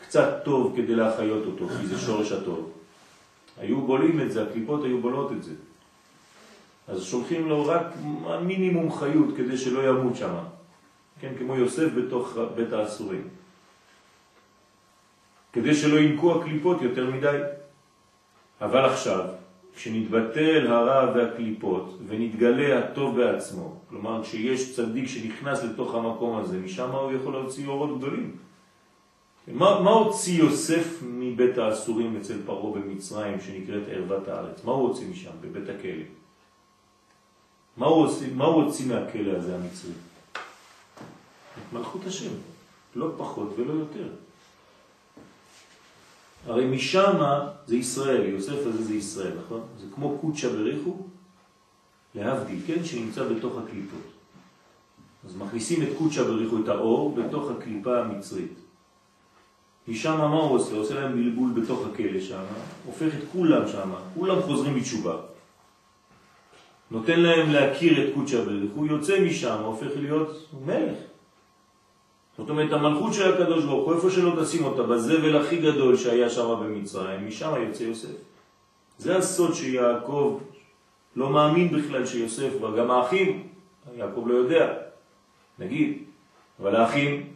קצת 0.02 0.42
טוב 0.46 0.74
כדי 0.76 0.96
להחיות 0.96 1.46
אותו, 1.46 1.68
כי 1.68 1.88
זה 1.88 2.00
שורש 2.00 2.32
הטוב. 2.32 2.72
היו 3.58 3.82
בולים 3.82 4.22
את 4.22 4.32
זה, 4.32 4.44
הקליפות 4.44 4.84
היו 4.84 5.02
בולות 5.02 5.32
את 5.32 5.44
זה. 5.44 5.54
אז 6.88 7.04
שולחים 7.04 7.50
לו 7.50 7.66
רק 7.66 7.86
מינימום 8.42 8.92
חיות 8.92 9.38
כדי 9.38 9.58
שלא 9.58 9.90
ימות 9.90 10.16
שם. 10.16 10.34
כן, 11.20 11.34
כמו 11.40 11.56
יוסף 11.56 11.94
בתוך 11.96 12.38
בית 12.56 12.74
האסורים. 12.74 13.28
כדי 15.54 15.76
שלא 15.76 16.00
ינקו 16.00 16.42
הקליפות 16.42 16.82
יותר 16.82 17.10
מדי. 17.12 17.40
אבל 18.62 18.86
עכשיו, 18.86 19.26
כשנתבטל 19.76 20.68
הרע 20.68 21.12
והקליפות 21.16 21.98
ונתגלה 22.08 22.80
הטוב 22.80 23.16
בעצמו, 23.16 23.76
כלומר 23.90 24.24
כשיש 24.24 24.76
צדיק 24.76 25.08
שנכנס 25.08 25.64
לתוך 25.64 25.96
המקום 25.96 26.38
הזה, 26.38 26.60
משם 26.60 26.92
הוא 26.92 27.12
יכול 27.12 27.34
להוציא 27.34 27.68
אורות 27.68 27.98
גדולים. 27.98 28.36
מה, 29.48 29.82
מה 29.82 29.92
הוציא 29.92 30.40
יוסף 30.40 31.04
מבית 31.04 31.58
האסורים 31.58 32.18
אצל 32.22 32.38
פרעה 32.46 32.80
במצרים 32.80 33.40
שנקראת 33.40 33.84
ערוות 33.88 34.28
הארץ? 34.28 34.64
מה 34.64 34.72
הוא 34.72 34.88
הוציא 34.88 35.08
משם, 35.12 35.32
בבית 35.42 35.70
הכלא? 35.70 36.23
מה 37.78 37.86
הוא 37.86 38.06
הוציא, 38.06 38.28
מה 38.36 38.46
הוא 38.46 38.64
הוציא 38.64 38.86
מהכלא 38.88 39.32
הזה 39.32 39.56
המצרי? 39.56 39.92
את 40.34 41.74
מלכות 41.74 42.06
השם, 42.06 42.32
לא 42.96 43.12
פחות 43.18 43.54
ולא 43.58 43.74
יותר. 43.74 44.08
הרי 46.48 46.66
משם 46.66 47.14
זה 47.68 47.76
ישראל, 47.76 48.26
יוסף 48.26 48.66
הזה 48.66 48.84
זה 48.84 48.94
ישראל, 48.94 49.32
נכון? 49.46 49.62
זה 49.80 49.86
כמו 49.96 50.18
קודשא 50.22 50.50
בריחו, 50.50 50.98
להבדיל, 52.16 52.60
כן? 52.68 52.86
שנמצא 52.86 53.24
בתוך 53.24 53.54
הקליפות. 53.58 54.02
אז 55.26 55.36
מכניסים 55.36 55.84
את 55.84 55.88
קודשא 55.98 56.24
בריחו, 56.24 56.60
את 56.64 56.68
האור, 56.68 57.16
בתוך 57.16 57.52
הקליפה 57.52 58.00
המצרית. 58.00 58.54
משם 59.88 60.18
מה 60.18 60.40
הוא 60.40 60.58
עושה? 60.58 60.76
עושה 60.76 60.94
להם 60.94 61.16
בלבול 61.16 61.62
בתוך 61.62 61.88
הכלא 61.88 62.22
שם, 62.22 62.44
הופך 62.86 63.14
את 63.18 63.24
כולם 63.32 63.68
שם, 63.68 63.92
כולם 64.14 64.42
חוזרים 64.42 64.76
בתשובה. 64.80 65.33
נותן 66.94 67.20
להם 67.20 67.50
להכיר 67.50 68.08
את 68.08 68.14
קודשא 68.14 68.44
בריחו, 68.44 68.86
יוצא 68.86 69.20
משם, 69.26 69.58
הופך 69.64 69.88
להיות 69.96 70.50
מלך. 70.66 70.98
זאת 72.38 72.50
אומרת, 72.50 72.72
המלכות 72.72 73.14
של 73.14 73.34
הקדוש 73.34 73.66
ברוך 73.66 73.86
הוא, 73.88 73.96
איפה 73.96 74.10
שלא 74.10 74.44
תשים 74.44 74.66
אותה, 74.66 74.84
בזבל 74.84 75.38
הכי 75.38 75.58
גדול 75.58 75.98
שהיה 75.98 76.30
שם 76.30 76.56
במצרים, 76.62 77.28
משם 77.28 77.54
יוצא 77.68 77.84
יוסף. 77.84 78.16
זה 78.98 79.18
הסוד 79.18 79.54
שיעקב 79.54 80.40
לא 81.16 81.30
מאמין 81.30 81.72
בכלל 81.72 82.06
שיוסף, 82.06 82.50
וגם 82.62 82.92
האחים, 82.92 83.48
יעקב 83.96 84.24
לא 84.28 84.34
יודע, 84.34 84.74
נגיד, 85.60 85.98
אבל 86.62 86.76
האחים 86.76 87.28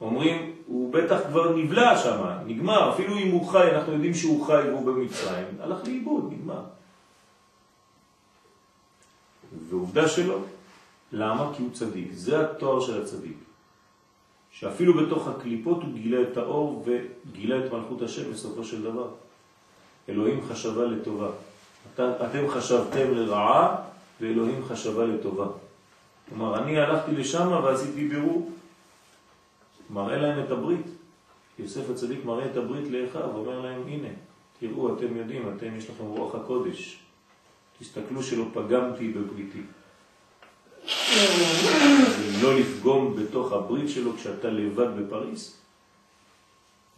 אומרים, 0.00 0.52
הוא 0.66 0.92
בטח 0.92 1.18
כבר 1.28 1.56
נבלע 1.56 1.98
שם, 1.98 2.24
נגמר, 2.46 2.90
אפילו 2.90 3.18
אם 3.18 3.30
הוא 3.30 3.48
חי, 3.48 3.70
אנחנו 3.70 3.92
יודעים 3.92 4.14
שהוא 4.14 4.46
חי 4.46 4.62
והוא 4.68 4.86
במצרים, 4.86 5.46
הלך 5.60 5.78
לאיבוד, 5.84 6.32
נגמר. 6.32 6.75
ועובדה 9.68 10.08
שלא. 10.08 10.38
למה? 11.12 11.52
כי 11.56 11.62
הוא 11.62 11.70
צדיק. 11.72 12.08
זה 12.12 12.40
התואר 12.40 12.80
של 12.80 13.02
הצדיק. 13.02 13.36
שאפילו 14.50 14.94
בתוך 14.94 15.28
הקליפות 15.28 15.82
הוא 15.82 15.92
גילה 15.94 16.22
את 16.22 16.36
האור 16.36 16.84
וגילה 16.86 17.66
את 17.66 17.72
מלכות 17.72 18.02
השם 18.02 18.32
בסופו 18.32 18.64
של 18.64 18.82
דבר. 18.82 19.08
אלוהים 20.08 20.40
חשבה 20.48 20.84
לטובה. 20.84 21.28
אתם 21.94 22.48
חשבתם 22.48 23.14
לרעה 23.14 23.76
ואלוהים 24.20 24.64
חשבה 24.64 25.04
לטובה. 25.04 25.46
כלומר, 26.28 26.58
אני 26.58 26.78
הלכתי 26.78 27.12
לשם 27.12 27.60
ועשיתי 27.64 28.08
בירור. 28.08 28.50
מראה 29.90 30.16
להם 30.16 30.44
את 30.44 30.50
הברית. 30.50 30.86
יוסף 31.58 31.90
הצדיק 31.90 32.24
מראה 32.24 32.46
את 32.46 32.56
הברית 32.56 32.90
לאחיו, 32.90 33.36
אומר 33.36 33.60
להם, 33.60 33.82
הנה, 33.86 34.08
תראו, 34.60 34.96
אתם 34.96 35.16
יודעים, 35.16 35.52
אתם 35.56 35.76
יש 35.76 35.90
לכם 35.90 36.04
רוח 36.04 36.34
הקודש. 36.34 37.05
תסתכלו 37.78 38.22
שלא 38.22 38.44
פגמתי 38.54 39.08
בבריתי. 39.08 39.62
לא 42.42 42.58
לפגום 42.58 43.16
בתוך 43.16 43.52
הברית 43.52 43.90
שלו 43.90 44.16
כשאתה 44.16 44.48
לבד 44.48 44.88
בפריס 44.98 45.56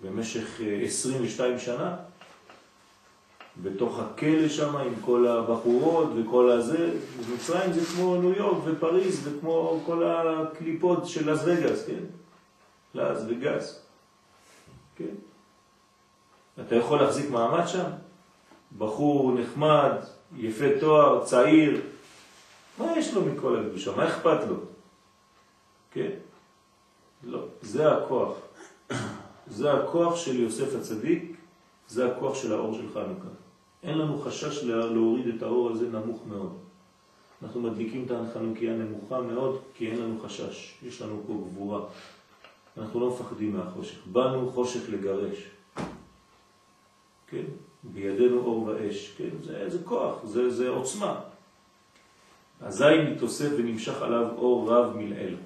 במשך 0.03 0.61
22 0.85 1.53
אה, 1.53 1.59
שנה 1.59 1.97
בתוך 3.63 3.99
הכלא 3.99 4.49
שם 4.49 4.77
עם 4.77 4.95
כל 5.01 5.27
הבחורות 5.27 6.09
וכל 6.17 6.51
הזה, 6.51 6.95
מצרים 7.35 7.73
זה 7.73 7.85
כמו 7.85 8.17
ניו 8.17 8.33
יורק 8.33 8.63
ופריז 8.65 9.29
וכמו 9.29 9.81
כל 9.87 10.05
הקליפות 10.05 11.07
של 11.07 11.33
לס 11.33 11.41
וגאס, 11.45 11.87
כן? 11.87 12.05
לס 12.95 13.19
וגאס, 13.29 13.83
כן? 14.97 15.15
אתה 16.61 16.77
יכול 16.77 17.01
להחזיק 17.01 17.31
מעמד 17.31 17.67
שם? 17.67 17.91
בחור 18.79 19.33
נחמד, 19.33 19.93
יפה 20.37 20.65
תואר, 20.81 21.25
צעיר, 21.25 21.81
מה 22.79 22.99
יש 22.99 23.15
לו 23.15 23.25
מכל 23.25 23.61
הקדושה? 23.61 23.97
מה 23.97 24.09
אכפת 24.09 24.39
לו? 24.49 24.57
כן? 25.91 26.11
לא, 27.25 27.45
זה 27.63 27.93
הכוח. 27.93 28.37
זה 29.47 29.73
הכוח 29.73 30.17
של 30.17 30.41
יוסף 30.41 30.75
הצדיק, 30.75 31.37
זה 31.89 32.13
הכוח 32.13 32.35
של 32.35 32.53
האור 32.53 32.75
של 32.75 32.89
חנוכה. 32.95 33.29
אין 33.83 33.99
לנו 33.99 34.21
חשש 34.21 34.65
להוריד 34.65 35.35
את 35.35 35.43
האור 35.43 35.71
הזה 35.71 35.89
נמוך 35.89 36.21
מאוד. 36.27 36.59
אנחנו 37.43 37.61
מדליקים 37.61 38.05
את 38.05 38.11
החנוכיה 38.11 38.73
נמוכה 38.73 39.21
מאוד, 39.21 39.61
כי 39.75 39.91
אין 39.91 40.03
לנו 40.03 40.21
חשש, 40.21 40.75
יש 40.83 41.03
לנו 41.03 41.23
פה 41.27 41.33
גבורה. 41.33 41.81
אנחנו 42.77 43.01
לא 43.01 43.11
מפחדים 43.11 43.57
מהחושך. 43.57 44.07
באנו 44.07 44.51
חושך 44.53 44.81
לגרש. 44.89 45.39
כן? 47.27 47.45
בידינו 47.85 48.41
אור 48.41 48.63
ואש. 48.63 49.13
כן? 49.19 49.29
זה, 49.45 49.71
זה 49.71 49.79
כוח, 49.85 50.25
זה, 50.25 50.51
זה 50.51 50.69
עוצמה. 50.69 51.21
אזי 52.61 52.85
מתוסף 53.11 53.49
ונמשך 53.59 54.03
עליו 54.03 54.27
אור 54.37 54.73
רב 54.73 54.97
מלעיל. 54.97 55.37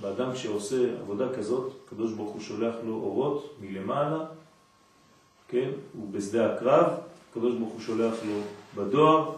באדם 0.00 0.36
שעושה 0.36 1.00
עבודה 1.00 1.34
כזאת, 1.36 1.72
הקדוש 1.86 2.12
ברוך 2.12 2.30
הוא 2.30 2.40
שולח 2.40 2.74
לו 2.86 2.94
אורות 2.94 3.54
מלמעלה, 3.60 4.24
כן, 5.48 5.70
הוא 5.92 6.12
בשדה 6.12 6.54
הקרב, 6.54 6.86
הקדוש 7.30 7.54
ברוך 7.54 7.72
הוא 7.72 7.80
שולח 7.80 8.14
לו 8.26 8.40
בדואר 8.74 9.32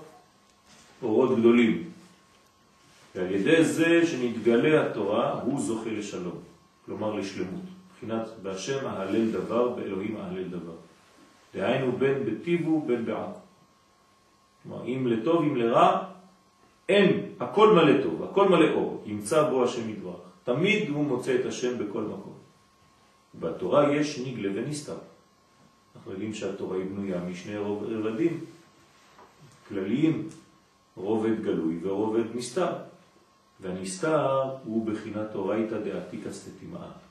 אורות 1.02 1.38
גדולים. 1.38 1.90
ועל 3.14 3.30
ידי 3.30 3.64
זה 3.64 4.06
שנתגלה 4.06 4.86
התורה, 4.86 5.40
הוא 5.42 5.60
זוכה 5.60 5.90
לשלום, 5.90 6.38
כלומר 6.86 7.14
לשלמות. 7.14 7.62
מבחינת 7.92 8.28
בהשם 8.42 8.86
אהלל 8.86 9.30
דבר, 9.30 9.68
באלוהים 9.68 10.16
אהלל 10.16 10.48
דבר. 10.48 10.76
דהיינו 11.58 11.92
בין 11.92 12.24
בטיבו 12.24 12.80
בין 12.86 13.04
בעכו. 13.04 13.40
כלומר, 14.62 14.84
אם 14.86 15.06
לטוב 15.06 15.42
אם 15.42 15.56
לרע, 15.56 16.04
אין, 16.88 17.20
הכל 17.40 17.74
מלא 17.74 18.02
טוב, 18.02 18.22
הכל 18.22 18.48
מלא 18.48 18.72
אור, 18.74 19.02
ימצא 19.06 19.50
בו 19.50 19.64
השם 19.64 19.90
יתברך. 19.90 20.20
תמיד 20.44 20.88
הוא 20.88 21.04
מוצא 21.04 21.34
את 21.34 21.46
השם 21.46 21.78
בכל 21.78 22.02
מקום. 22.02 22.34
בתורה 23.40 23.92
יש 23.92 24.18
נגלה 24.18 24.48
ונסתר. 24.54 24.98
אנחנו 25.96 26.12
יודעים 26.12 26.34
שהתורה 26.34 26.76
היא 26.76 26.84
בנויה 26.84 27.20
משני 27.20 27.56
רבדים 27.56 28.44
כלליים, 29.68 30.28
רובד 30.96 31.42
גלוי 31.42 31.78
ורובד 31.82 32.24
נסתר. 32.34 32.72
והנסתר 33.60 34.42
הוא 34.64 34.86
בחינת 34.86 35.32
תורייתא 35.32 35.78
דעתיקא 35.78 36.32
סתימאה. 36.32 37.07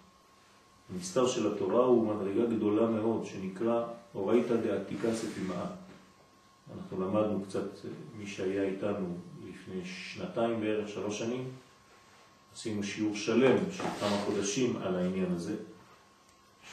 הנסתר 0.94 1.28
של 1.28 1.54
התורה 1.54 1.86
הוא 1.86 2.08
מדרגה 2.08 2.56
גדולה 2.56 2.90
מאוד 2.90 3.26
שנקרא 3.26 3.84
אורייתא 4.16 4.56
דעתיקא 4.56 5.16
סתימאה. 5.16 5.66
אנחנו 6.78 7.02
למדנו 7.02 7.44
קצת, 7.46 7.68
מי 8.18 8.28
שהיה 8.28 8.64
איתנו 8.64 9.18
לפני 9.50 9.82
שנתיים 9.86 10.62
בערך, 10.62 10.90
שלוש 10.90 11.20
שנים, 11.20 11.48
עשינו 12.54 12.84
שיעור 12.84 13.16
שלם 13.16 13.58
של 13.72 13.84
כמה 14.00 14.18
חודשים 14.26 14.78
על 14.78 14.96
העניין 14.96 15.32
הזה 15.36 15.56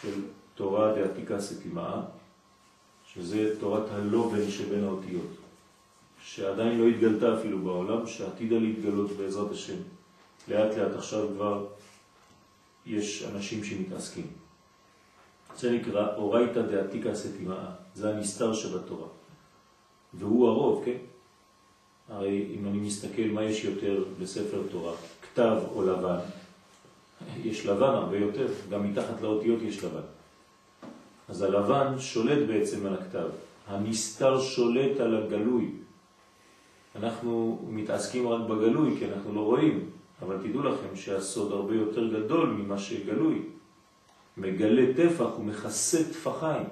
של 0.02 0.22
תורה 0.54 0.92
דעתיקה 0.94 1.40
סתימאה, 1.40 2.02
שזה 3.06 3.60
תורת 3.60 3.90
הלובן 3.90 4.50
שבין 4.50 4.84
האותיות, 4.84 5.30
שעדיין 6.24 6.78
לא 6.78 6.86
התגלתה 6.86 7.38
אפילו 7.38 7.58
בעולם, 7.58 8.06
שעתידה 8.06 8.58
להתגלות 8.58 9.10
בעזרת 9.10 9.50
השם. 9.50 9.76
לאט 10.48 10.76
לאט 10.76 10.92
עכשיו 10.96 11.28
כבר 11.36 11.66
יש 12.86 13.24
אנשים 13.34 13.64
שמתעסקים. 13.64 14.26
זה 15.56 15.72
נקרא 15.72 16.16
אורייתא 16.16 16.62
דעתיקה 16.62 17.14
סתימאה, 17.14 17.70
זה 17.94 18.10
הנסתר 18.10 18.54
שבתורה. 18.54 19.08
והוא 20.14 20.48
הרוב, 20.48 20.84
כן? 20.84 20.96
הרי 22.08 22.46
אם 22.58 22.66
אני 22.68 22.78
מסתכל 22.78 23.22
מה 23.32 23.42
יש 23.42 23.64
יותר 23.64 24.04
בספר 24.20 24.62
תורה, 24.70 24.92
כתב 25.22 25.56
או 25.74 25.82
לבן, 25.82 26.18
יש 27.44 27.66
לבן 27.66 27.94
הרבה 27.94 28.16
יותר, 28.18 28.46
גם 28.70 28.90
מתחת 28.90 29.20
לאותיות 29.20 29.62
יש 29.62 29.84
לבן. 29.84 30.06
אז 31.28 31.42
הלבן 31.42 31.98
שולט 31.98 32.48
בעצם 32.48 32.86
על 32.86 32.94
הכתב, 32.94 33.28
הנסתר 33.66 34.40
שולט 34.40 35.00
על 35.00 35.24
הגלוי. 35.24 35.70
אנחנו 36.96 37.62
מתעסקים 37.68 38.28
רק 38.28 38.40
בגלוי 38.48 38.96
כי 38.98 39.04
אנחנו 39.12 39.34
לא 39.34 39.40
רואים, 39.40 39.90
אבל 40.26 40.38
תדעו 40.42 40.62
לכם 40.62 40.96
שהסוד 40.96 41.52
הרבה 41.52 41.74
יותר 41.74 42.08
גדול 42.08 42.48
ממה 42.48 42.78
שגלוי. 42.78 43.42
מגלה 44.36 44.94
טפח 44.96 45.38
ומכסה 45.38 46.04
טפחיים. 46.04 46.66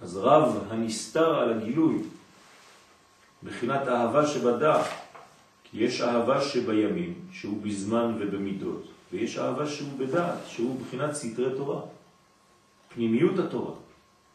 אז 0.00 0.16
רב 0.16 0.64
הנסתר 0.70 1.38
על 1.38 1.52
הגילוי, 1.52 2.02
בחינת 3.42 3.88
אהבה 3.88 4.26
שבדעת, 4.26 4.86
כי 5.64 5.84
יש 5.84 6.00
אהבה 6.00 6.40
שבימים, 6.40 7.14
שהוא 7.32 7.62
בזמן 7.62 8.16
ובמידות, 8.18 8.82
ויש 9.12 9.38
אהבה 9.38 9.66
שהוא 9.66 9.98
בדעת, 9.98 10.38
שהוא 10.46 10.80
בחינת 10.80 11.12
סתרי 11.14 11.56
תורה, 11.56 11.80
פנימיות 12.94 13.38
התורה. 13.38 13.74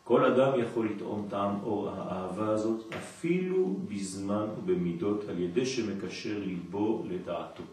כל 0.04 0.26
אדם 0.26 0.60
יכול 0.60 0.90
לטעום 0.90 1.28
טעם 1.30 1.56
אור 1.64 1.90
האהבה 1.90 2.50
הזאת 2.50 2.94
אפילו 2.94 3.76
בזמן 3.90 4.46
ובמידות 4.58 5.30
על 5.30 5.40
ידי 5.40 5.66
שמקשר 5.66 6.40
ליבו 6.40 7.04
לדעתו. 7.10 7.64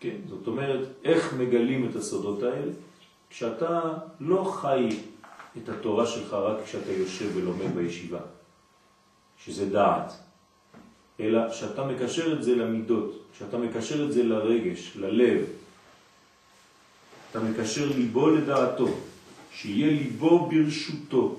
כן, 0.00 0.16
זאת 0.28 0.46
אומרת, 0.46 0.88
איך 1.04 1.34
מגלים 1.34 1.90
את 1.90 1.96
הסודות 1.96 2.42
האלה? 2.42 2.72
כשאתה 3.30 3.80
לא 4.20 4.44
חי 4.44 4.88
את 5.56 5.68
התורה 5.68 6.06
שלך 6.06 6.32
רק 6.32 6.64
כשאתה 6.64 6.92
יושב 6.92 7.36
ולומד 7.36 7.74
בישיבה, 7.74 8.20
שזה 9.44 9.70
דעת, 9.70 10.12
אלא 11.20 11.52
שאתה 11.52 11.84
מקשר 11.84 12.32
את 12.32 12.42
זה 12.42 12.54
למידות, 12.54 13.22
שאתה 13.38 13.58
מקשר 13.58 14.04
את 14.04 14.12
זה 14.12 14.22
לרגש, 14.22 14.96
ללב, 14.96 15.44
אתה 17.30 17.40
מקשר 17.40 17.88
ליבו 17.96 18.30
לדעתו, 18.30 18.88
שיהיה 19.54 19.86
ליבו 19.86 20.46
ברשותו, 20.50 21.36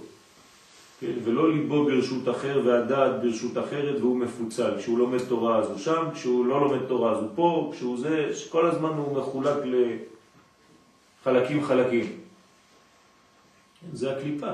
כן? 0.99 1.11
ולא 1.23 1.53
ליבו 1.53 1.85
ברשות 1.85 2.29
אחר 2.29 2.61
והדעת 2.65 3.21
ברשות 3.21 3.57
אחרת 3.57 4.01
והוא 4.01 4.17
מפוצל. 4.17 4.77
כשהוא 4.77 4.97
לומד 4.97 5.19
תורה 5.29 5.57
אז 5.57 5.69
הוא 5.69 5.77
שם, 5.77 6.05
כשהוא 6.13 6.45
לא 6.45 6.61
לומד 6.61 6.85
תורה 6.87 7.11
אז 7.11 7.23
הוא 7.23 7.29
פה, 7.35 7.71
כשהוא 7.75 7.97
זה, 7.97 8.31
כל 8.49 8.65
הזמן 8.65 8.89
הוא 8.89 9.17
מחולק 9.17 9.57
לחלקים 11.25 11.63
חלקים. 11.63 12.17
זה 13.93 14.17
הקליפה. 14.17 14.53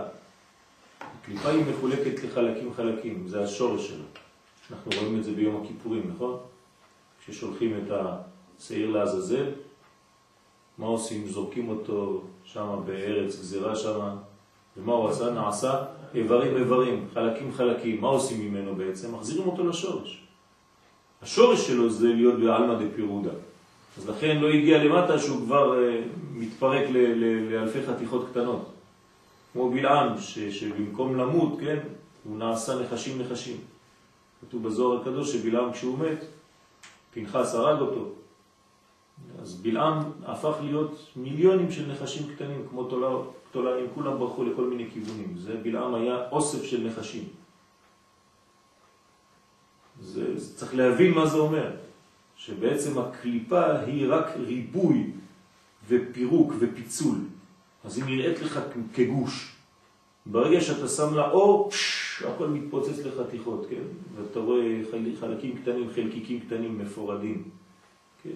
הקליפה 0.99 1.49
היא 1.49 1.63
מחולקת 1.71 2.23
לחלקים 2.23 2.73
חלקים, 2.73 3.27
זה 3.27 3.43
השורש 3.43 3.87
שלה. 3.87 4.05
אנחנו 4.71 4.91
רואים 4.97 5.19
את 5.19 5.23
זה 5.23 5.31
ביום 5.31 5.63
הכיפורים, 5.63 6.11
נכון? 6.15 6.37
כששולחים 7.25 7.77
את 7.77 7.91
השעיר 7.91 8.89
לעזאזל, 8.89 9.45
מה 10.79 10.85
עושים? 10.85 11.27
זורקים 11.27 11.69
אותו 11.69 12.21
שם 12.43 12.79
בארץ 12.85 13.39
גזירה 13.39 13.75
שם, 13.75 13.99
ומה 14.77 14.93
הוא 14.93 15.09
עשה? 15.09 15.29
נעשה 15.29 15.85
איברים 16.15 16.57
איברים, 16.57 17.07
חלקים 17.13 17.53
חלקים. 17.53 18.01
מה 18.01 18.07
עושים 18.07 18.45
ממנו 18.45 18.75
בעצם? 18.75 19.15
מחזירים 19.15 19.47
אותו 19.47 19.67
לשורש. 19.67 20.23
השורש 21.21 21.67
שלו 21.67 21.89
זה 21.89 22.07
להיות 22.07 22.39
בעלמא 22.39 22.73
דפירודה. 22.73 23.31
אז 23.97 24.09
לכן 24.09 24.37
לא 24.37 24.49
הגיע 24.49 24.83
למטה 24.83 25.19
שהוא 25.19 25.45
כבר 25.45 25.73
uh, 25.73 26.07
מתפרק 26.33 26.89
לאלפי 27.51 27.79
חתיכות 27.87 28.27
קטנות. 28.31 28.65
כמו 29.53 29.69
בלעם, 29.71 30.17
שבמקום 30.49 31.17
למות, 31.17 31.59
כן, 31.59 31.79
הוא 32.23 32.37
נעשה 32.37 32.79
נחשים 32.79 33.21
נחשים. 33.21 33.57
כתוב 34.41 34.63
בזוהר 34.63 35.01
הקדוש 35.01 35.33
שבלעם 35.33 35.73
כשהוא 35.73 35.99
מת, 35.99 36.25
פנחס 37.13 37.55
הרג 37.55 37.79
אותו. 37.81 38.09
אז 39.41 39.61
בלעם 39.61 39.99
הפך 40.25 40.55
להיות 40.63 41.07
מיליונים 41.15 41.71
של 41.71 41.91
נחשים 41.91 42.27
קטנים, 42.35 42.65
כמו 42.69 42.89
תולעים, 43.51 43.87
כולם 43.95 44.19
ברחו 44.19 44.43
לכל 44.43 44.67
מיני 44.67 44.91
כיוונים. 44.93 45.37
זה 45.37 45.57
בלעם 45.63 45.95
היה 45.95 46.29
אוסף 46.31 46.63
של 46.63 46.87
נחשים. 46.87 47.23
זה, 50.01 50.37
זה 50.39 50.57
צריך 50.57 50.75
להבין 50.75 51.11
מה 51.11 51.25
זה 51.25 51.37
אומר, 51.37 51.71
שבעצם 52.35 52.99
הקליפה 52.99 53.79
היא 53.79 54.07
רק 54.09 54.25
ריבוי 54.37 55.11
ופירוק 55.87 56.53
ופיצול. 56.59 57.17
אז 57.83 57.97
היא 57.97 58.05
נראית 58.05 58.41
לך 58.41 58.59
כגוש. 58.93 59.55
ברגע 60.25 60.61
שאתה 60.61 60.87
שם 60.87 61.13
לה 61.13 61.31
אור, 61.31 61.71
פש, 61.71 62.23
הכל 62.23 62.47
מתפוצץ 62.47 62.99
לחתיכות, 63.05 63.65
כן? 63.69 63.83
ואתה 64.15 64.39
רואה 64.39 64.81
חלקים 65.19 65.57
קטנים, 65.61 65.89
חלקיקים 65.95 66.39
קטנים 66.39 66.79
מפורדים, 66.79 67.43
כן? 68.23 68.29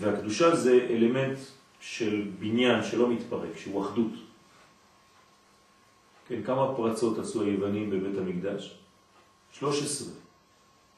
והקדושה 0.00 0.56
זה 0.56 0.86
אלמנט 0.90 1.38
של 1.80 2.30
בניין 2.38 2.82
שלא 2.84 3.10
מתפרק, 3.10 3.56
שהוא 3.56 3.86
אחדות. 3.86 4.12
כן, 6.28 6.42
כמה 6.42 6.74
פרצות 6.76 7.18
עשו 7.18 7.42
היוונים 7.42 7.90
בבית 7.90 8.18
המקדש? 8.18 8.78
13. 9.52 10.08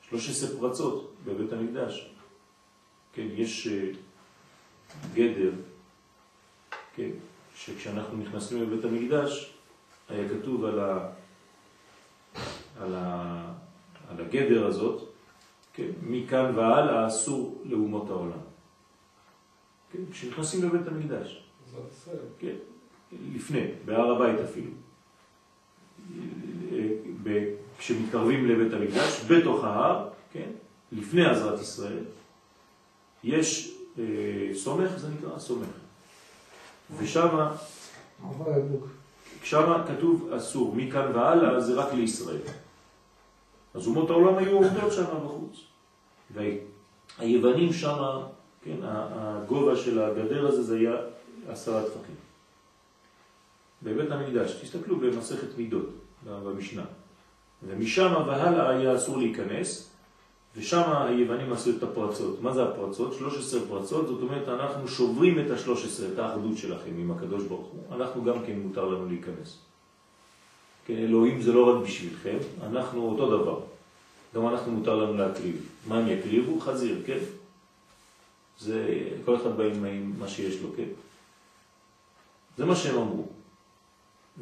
13 0.08 0.58
פרצות 0.58 1.14
בבית 1.24 1.52
המקדש. 1.52 2.10
כן, 3.12 3.26
יש 3.34 3.66
אה, 3.66 3.90
גדר, 5.14 5.50
כן, 6.96 7.10
שכשאנחנו 7.56 8.18
נכנסים 8.18 8.62
לבית 8.62 8.84
המקדש, 8.84 9.54
היה 10.08 10.28
כתוב 10.28 10.64
על, 10.64 10.80
ה, 10.80 11.10
על, 12.80 12.94
ה, 12.94 13.52
על 14.08 14.20
הגדר 14.20 14.66
הזאת, 14.66 15.08
כן, 15.72 15.88
מכאן 16.02 16.52
והלאה 16.56 17.06
אסור 17.06 17.62
לאומות 17.64 18.10
העולם. 18.10 18.53
כן, 19.94 20.12
כשנכנסים 20.12 20.64
לבית 20.64 20.86
המקדש. 20.88 21.44
כן, 22.38 22.54
לפני, 23.34 23.66
בהר 23.84 24.10
הבית 24.10 24.40
אפילו. 24.40 24.70
כשמתקרבים 27.78 28.46
לבית 28.46 28.72
המקדש, 28.72 29.24
בתוך 29.28 29.64
ההר, 29.64 30.08
כן, 30.32 30.50
לפני 30.92 31.26
עזרת 31.26 31.60
ישראל, 31.60 32.04
יש 33.24 33.76
אה, 33.98 34.04
סומך, 34.54 34.90
זה 34.96 35.08
נקרא 35.08 35.38
סומך. 35.38 35.68
ושם, 36.96 37.28
שם 39.42 39.72
כתוב 39.88 40.32
אסור, 40.32 40.74
מכאן 40.74 41.12
והלאה 41.14 41.60
זה 41.60 41.74
רק 41.74 41.92
לישראל. 41.92 42.40
אז 43.74 43.86
אומות 43.86 44.10
העולם 44.10 44.38
היו 44.38 44.56
עומדות 44.56 44.92
שם 44.92 45.04
בחוץ. 45.24 45.60
והיוונים 46.34 47.72
שם, 47.72 48.20
כן, 48.64 48.76
הגובה 48.82 49.76
של 49.76 50.02
הגדר 50.02 50.46
הזה 50.46 50.62
זה 50.62 50.76
היה 50.76 50.96
עשרה 51.48 51.82
טפחים. 51.82 52.14
בבית 53.82 54.10
המקדש, 54.10 54.52
תסתכלו 54.62 54.96
במסכת 54.96 55.58
מידות, 55.58 55.88
במשנה. 56.26 56.84
ומשם 57.68 58.12
והלאה 58.26 58.68
היה 58.68 58.96
אסור 58.96 59.18
להיכנס, 59.18 59.90
ושם 60.56 60.82
היוונים 60.96 61.52
עשו 61.52 61.70
את 61.70 61.82
הפרצות. 61.82 62.42
מה 62.42 62.52
זה 62.52 62.62
הפרצות? 62.62 63.14
13 63.14 63.60
פרצות, 63.68 64.08
זאת 64.08 64.22
אומרת 64.22 64.48
אנחנו 64.48 64.88
שוברים 64.88 65.38
את 65.38 65.50
ה-13, 65.50 66.12
את 66.12 66.18
האחדות 66.18 66.58
שלכם 66.58 66.90
עם 66.98 67.10
הקדוש 67.10 67.44
ברוך 67.44 67.66
הוא, 67.66 67.96
אנחנו 67.96 68.24
גם 68.24 68.34
כן 68.46 68.58
מותר 68.58 68.84
לנו 68.84 69.08
להיכנס. 69.08 69.58
כן, 70.86 70.96
אלוהים 70.96 71.42
זה 71.42 71.52
לא 71.52 71.70
רק 71.70 71.82
בשבילכם, 71.82 72.38
אנחנו 72.62 73.08
אותו 73.08 73.38
דבר. 73.38 73.60
גם 74.34 74.48
אנחנו 74.48 74.72
מותר 74.72 74.96
לנו 74.96 75.14
להקריב. 75.14 75.68
מה 75.88 75.98
הם 75.98 76.08
יקריבו? 76.08 76.60
חזיר, 76.60 77.02
כן? 77.06 77.18
זה, 78.58 79.08
כל 79.24 79.36
אחד 79.36 79.56
בא 79.56 79.64
עם 79.64 80.12
מה 80.18 80.28
שיש 80.28 80.62
לו, 80.62 80.68
כן? 80.76 80.88
זה 82.56 82.64
מה 82.64 82.76
שהם 82.76 82.98
אמרו. 82.98 83.26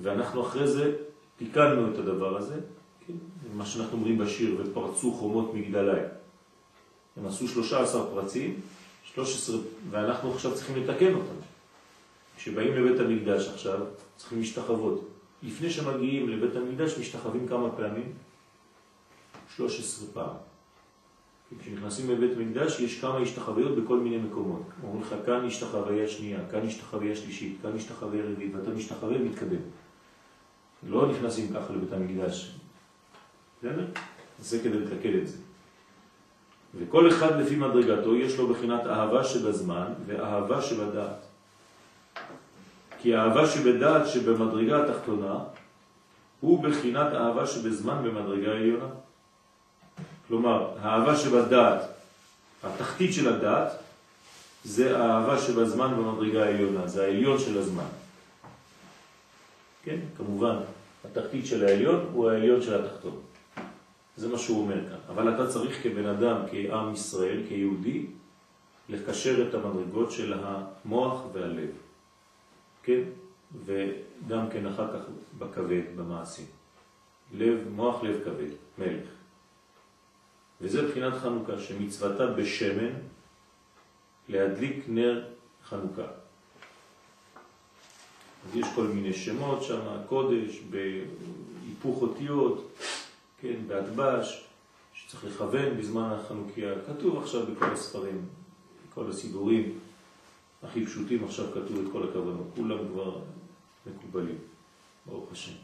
ואנחנו 0.03 0.43
אחרי 0.43 0.69
זה 0.69 0.97
תיקנו 1.37 1.93
את 1.93 1.99
הדבר 1.99 2.37
הזה, 2.37 2.61
כן? 3.07 3.13
מה 3.55 3.67
שאנחנו 3.67 3.97
אומרים 3.99 4.19
בשיר, 4.19 4.57
ופרצו 4.59 5.13
חומות 5.13 5.55
מגדלי. 5.55 6.01
הם 7.17 7.27
עשו 7.27 7.49
13 7.49 8.07
פרצים, 8.07 8.61
13, 9.05 9.57
ואנחנו 9.91 10.35
עכשיו 10.35 10.55
צריכים 10.55 10.77
לתקן 10.77 11.15
אותם. 11.15 11.35
כשבאים 12.37 12.75
לבית 12.75 13.01
המקדש 13.01 13.49
עכשיו, 13.49 13.81
צריכים 14.17 14.41
משתחוות. 14.41 15.09
לפני 15.43 15.71
שמגיעים 15.71 16.29
לבית 16.29 16.57
המקדש 16.57 16.99
משתחווים 16.99 17.49
כמה 17.49 17.71
פעמים? 17.77 18.13
13 19.57 20.09
פעם. 20.13 20.52
כשנכנסים 21.61 22.11
לבית 22.11 22.31
המקדש 22.37 22.81
יש 22.81 23.01
כמה 23.01 23.19
השתחוויות 23.19 23.79
בכל 23.79 23.99
מיני 23.99 24.19
מקומות. 24.19 24.63
אומרים 24.83 25.03
לך, 25.03 25.15
כאן 25.27 25.47
השתחוויה 25.47 26.09
שנייה, 26.09 26.39
כאן 26.51 26.67
השתחוויה 26.67 27.17
שלישית, 27.17 27.57
כאן 27.63 27.77
השתחוויה 27.77 28.25
רביעית, 28.25 28.55
ואתה 28.55 28.71
משתחווה 28.71 29.17
ומתקדם. 29.17 29.61
לא 30.89 31.09
נכנסים 31.09 31.49
ככה 31.55 31.73
לבית 31.73 31.93
המקדש. 31.93 32.53
בסדר? 33.59 33.87
זה 34.39 34.59
כדי 34.59 34.79
לתקל 34.79 35.19
את 35.23 35.29
זה. 35.29 35.37
וכל 36.75 37.09
אחד 37.09 37.41
לפי 37.41 37.57
מדרגתו 37.57 38.17
יש 38.17 38.39
לו 38.39 38.49
בחינת 38.49 38.87
אהבה 38.87 39.25
שבזמן 39.25 39.93
ואהבה 40.07 40.63
שבדעת. 40.63 41.17
כי 42.99 43.15
האהבה 43.15 43.47
שבדעת 43.47 44.09
שבמדרגה 44.09 44.85
התחתונה 44.85 45.39
הוא 46.41 46.63
בחינת 46.63 47.13
אהבה 47.13 47.47
שבזמן 47.47 48.05
במדרגה 48.05 48.53
העליונה. 48.53 48.87
כלומר, 50.33 50.71
האהבה 50.81 51.17
שבדעת, 51.17 51.81
התחתית 52.63 53.15
של 53.15 53.29
הדעת, 53.29 53.73
זה 54.65 54.99
האהבה 54.99 55.39
שבזמן 55.39 55.95
במדרגה 55.97 56.45
העליונה, 56.45 56.87
זה 56.87 57.05
העליון 57.05 57.39
של 57.39 57.59
הזמן. 57.59 57.91
כן, 59.85 60.01
כמובן, 60.17 60.57
התחתית 61.05 61.47
של 61.47 61.65
העליון 61.65 62.07
הוא 62.13 62.31
העליון 62.31 62.63
של 62.63 62.85
התחתון. 62.85 63.21
זה 64.17 64.29
מה 64.29 64.39
שהוא 64.39 64.63
אומר 64.63 64.89
כאן. 64.89 64.99
אבל 65.09 65.35
אתה 65.35 65.47
צריך 65.53 65.83
כבן 65.83 66.07
אדם, 66.07 66.37
כעם 66.51 66.93
ישראל, 66.93 67.41
כיהודי, 67.49 68.07
לקשר 68.89 69.49
את 69.49 69.55
המדרגות 69.55 70.13
של 70.13 70.35
המוח 70.37 71.23
והלב. 71.33 71.71
כן? 72.83 73.03
וגם 73.65 74.51
כן 74.53 74.67
אחר 74.67 74.87
כך 74.93 75.05
בכבד, 75.39 75.83
במעשים. 75.97 76.47
לב, 77.35 77.59
מוח, 77.77 78.03
לב, 78.03 78.25
כבד, 78.25 78.51
מלך. 78.79 79.22
וזה 80.63 80.89
בחינת 80.89 81.15
חנוכה, 81.15 81.61
שמצוותה 81.61 82.27
בשמן 82.27 82.93
להדליק 84.29 84.85
נר 84.89 85.25
חנוכה. 85.65 86.07
אז 88.47 88.57
יש 88.57 88.67
כל 88.75 88.83
מיני 88.85 89.13
שמות 89.13 89.63
שם, 89.63 89.81
קודש, 90.09 90.61
בהיפוך 90.71 92.03
אותיות, 92.03 92.71
כן, 93.41 93.55
בהדבש, 93.67 94.45
שצריך 94.95 95.25
לכוון 95.25 95.79
בזמן 95.79 96.19
החנוכיה. 96.21 96.75
כתוב 96.87 97.23
עכשיו 97.23 97.47
בכל 97.47 97.71
הספרים, 97.71 98.25
בכל 98.91 99.11
הסידורים 99.11 99.79
הכי 100.63 100.87
פשוטים, 100.87 101.25
עכשיו 101.25 101.47
כתוב 101.51 101.79
את 101.87 101.93
כל 101.93 102.09
הכוונות. 102.09 102.47
כולם 102.57 102.79
כבר 102.93 103.19
מקובלים, 103.87 104.39
ברוך 105.07 105.33
השם. 105.33 105.62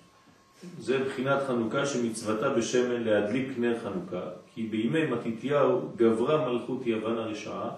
זה 0.78 1.04
בחינת 1.04 1.42
חנוכה 1.46 1.86
שמצוותה 1.86 2.50
בשמן 2.50 3.02
להדליק 3.02 3.48
נר 3.59 3.78
חנוכה, 3.82 4.22
כי 4.54 4.62
בימי 4.66 5.06
מתיתיהו 5.06 5.88
גברה 5.96 6.48
מלכות 6.48 6.86
יוון 6.86 7.18
הרשעה 7.18 7.70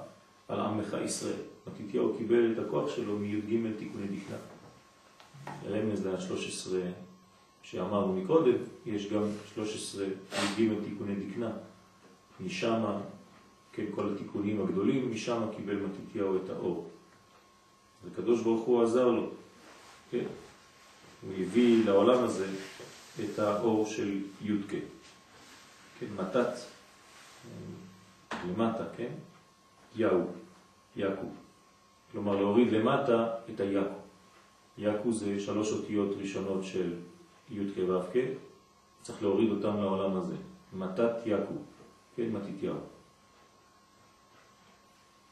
על 0.48 0.60
עמך 0.60 0.96
ישראל. 1.04 1.42
מתיתיהו 1.66 2.14
קיבל 2.18 2.52
את 2.52 2.58
הכוח 2.58 2.96
שלו 2.96 3.18
מי"ג 3.18 3.78
תיקוני 3.78 4.06
דקנה. 4.06 4.36
רמז 5.70 6.06
ל-13 6.06 6.74
שאמרנו 7.62 8.12
מקודם, 8.12 8.54
יש 8.86 9.12
גם 9.12 9.22
13 9.54 10.04
י"ג 10.04 10.72
תיקוני 10.84 11.14
דקנה. 11.14 11.50
משם, 12.40 12.84
כן, 13.72 13.84
כל 13.94 14.14
התיקונים 14.14 14.62
הגדולים, 14.62 15.10
משם 15.12 15.42
קיבל 15.56 15.76
מתיתיהו 15.76 16.36
את 16.36 16.50
האור. 16.50 16.88
וקדוש 18.04 18.42
ברוך 18.42 18.64
הוא 18.64 18.82
עזר 18.82 19.08
לו, 19.08 19.30
כן? 20.10 20.24
הוא 21.22 21.32
הביא 21.40 21.84
לעולם 21.84 22.24
הזה 22.24 22.46
את 23.24 23.38
האור 23.38 23.86
של 23.86 24.20
י"ק. 24.42 24.74
כן, 25.98 26.06
מתת, 26.16 26.52
למטה, 28.48 28.84
כן? 28.96 29.12
יאו, 29.96 30.18
יעקב. 30.96 31.26
כלומר, 32.12 32.36
להוריד 32.36 32.72
למטה 32.72 33.28
את 33.54 33.60
היעקב. 33.60 34.00
יעקב 34.78 35.10
זה 35.12 35.40
שלוש 35.40 35.72
אותיות 35.72 36.16
ראשונות 36.20 36.64
של 36.64 36.94
י' 37.50 37.70
כ' 37.74 37.78
ו' 37.88 38.00
כ', 38.12 38.16
צריך 39.02 39.22
להוריד 39.22 39.50
אותם 39.50 39.76
לעולם 39.76 40.16
הזה. 40.16 40.34
מתת 40.72 41.12
יעקב, 41.26 41.56
כן, 42.16 42.28
מתיתיהו. 42.32 42.76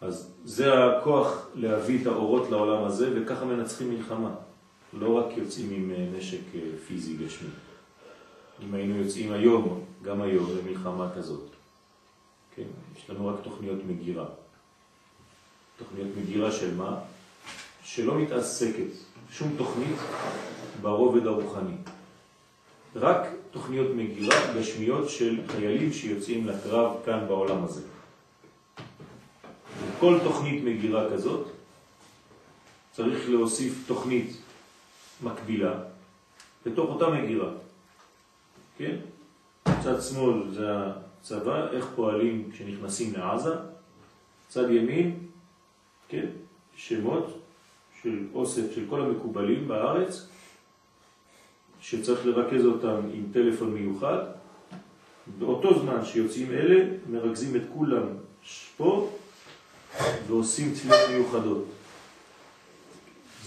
אז 0.00 0.32
זה 0.44 0.84
הכוח 0.84 1.46
להביא 1.54 2.02
את 2.02 2.06
האורות 2.06 2.50
לעולם 2.50 2.84
הזה, 2.84 3.10
וככה 3.14 3.44
מנצחים 3.44 3.90
מלחמה. 3.90 4.34
לא 4.92 5.18
רק 5.18 5.36
יוצאים 5.36 5.70
עם 5.70 5.90
אה, 5.90 6.18
נשק 6.18 6.40
אה, 6.54 6.60
פיזי 6.86 7.16
גשמי. 7.16 7.48
אם 8.62 8.74
היינו 8.74 8.96
יוצאים 8.96 9.32
היום, 9.32 9.84
גם 10.02 10.22
היום, 10.22 10.50
למלחמה 10.58 11.10
כזאת. 11.16 11.44
כן, 12.54 12.62
יש 12.96 13.10
לנו 13.10 13.26
רק 13.26 13.34
תוכניות 13.42 13.78
מגירה. 13.88 14.26
תוכניות 15.78 16.08
מגירה 16.16 16.52
של 16.52 16.74
מה? 16.74 16.98
שלא 17.84 18.18
מתעסקת 18.18 18.90
שום 19.30 19.54
תוכנית 19.58 19.96
ברובד 20.82 21.26
הרוחני. 21.26 21.76
רק 22.96 23.28
תוכניות 23.50 23.94
מגירה 23.96 24.54
גשמיות 24.58 25.10
של 25.10 25.40
חיילים 25.48 25.92
שיוצאים 25.92 26.46
לקרב 26.46 26.96
כאן 27.04 27.24
בעולם 27.28 27.64
הזה. 27.64 27.82
כל 30.00 30.18
תוכנית 30.24 30.64
מגירה 30.64 31.10
כזאת 31.10 31.46
צריך 32.92 33.28
להוסיף 33.28 33.84
תוכנית 33.86 34.36
מקבילה 35.22 35.74
בתוך 36.66 36.90
אותה 36.90 37.08
מגירה. 37.10 37.50
כן? 38.78 38.96
צד 39.64 40.00
שמאל 40.02 40.50
זה 40.54 40.66
הצבא, 40.70 41.70
איך 41.72 41.86
פועלים 41.96 42.50
כשנכנסים 42.52 43.12
לעזה, 43.16 43.54
צד 44.48 44.70
ימין, 44.70 45.18
כן? 46.08 46.26
שמות 46.76 47.42
של 48.02 48.26
אוסף 48.34 48.74
של 48.74 48.84
כל 48.90 49.00
המקובלים 49.00 49.68
בארץ, 49.68 50.28
שצריך 51.80 52.26
לרכז 52.26 52.64
אותם 52.64 53.00
עם 53.12 53.24
טלפון 53.32 53.74
מיוחד. 53.74 54.18
באותו 55.38 55.80
זמן 55.80 56.04
שיוצאים 56.04 56.50
אלה, 56.52 56.84
מרכזים 57.10 57.56
את 57.56 57.62
כולם 57.74 58.06
פה 58.76 59.10
ועושים 60.26 60.74
תפילות 60.74 61.00
מיוחדות. 61.10 61.64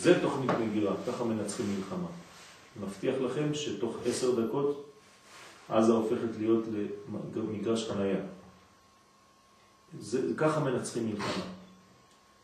זה 0.02 0.22
תוכנית 0.22 0.52
מגירה, 0.52 0.96
ככה 1.08 1.24
מנצחים 1.24 1.66
מלחמה. 1.78 2.08
מבטיח 2.84 3.16
לכם 3.22 3.54
שתוך 3.54 3.96
עשר 4.06 4.46
דקות 4.46 4.86
עזה 5.70 5.92
הופכת 5.92 6.38
להיות 6.40 6.64
למגרש 7.36 7.90
חנייה. 7.90 8.20
זה, 10.00 10.22
ככה 10.38 10.60
מנצחים 10.60 11.10
מלחמה. 11.10 11.44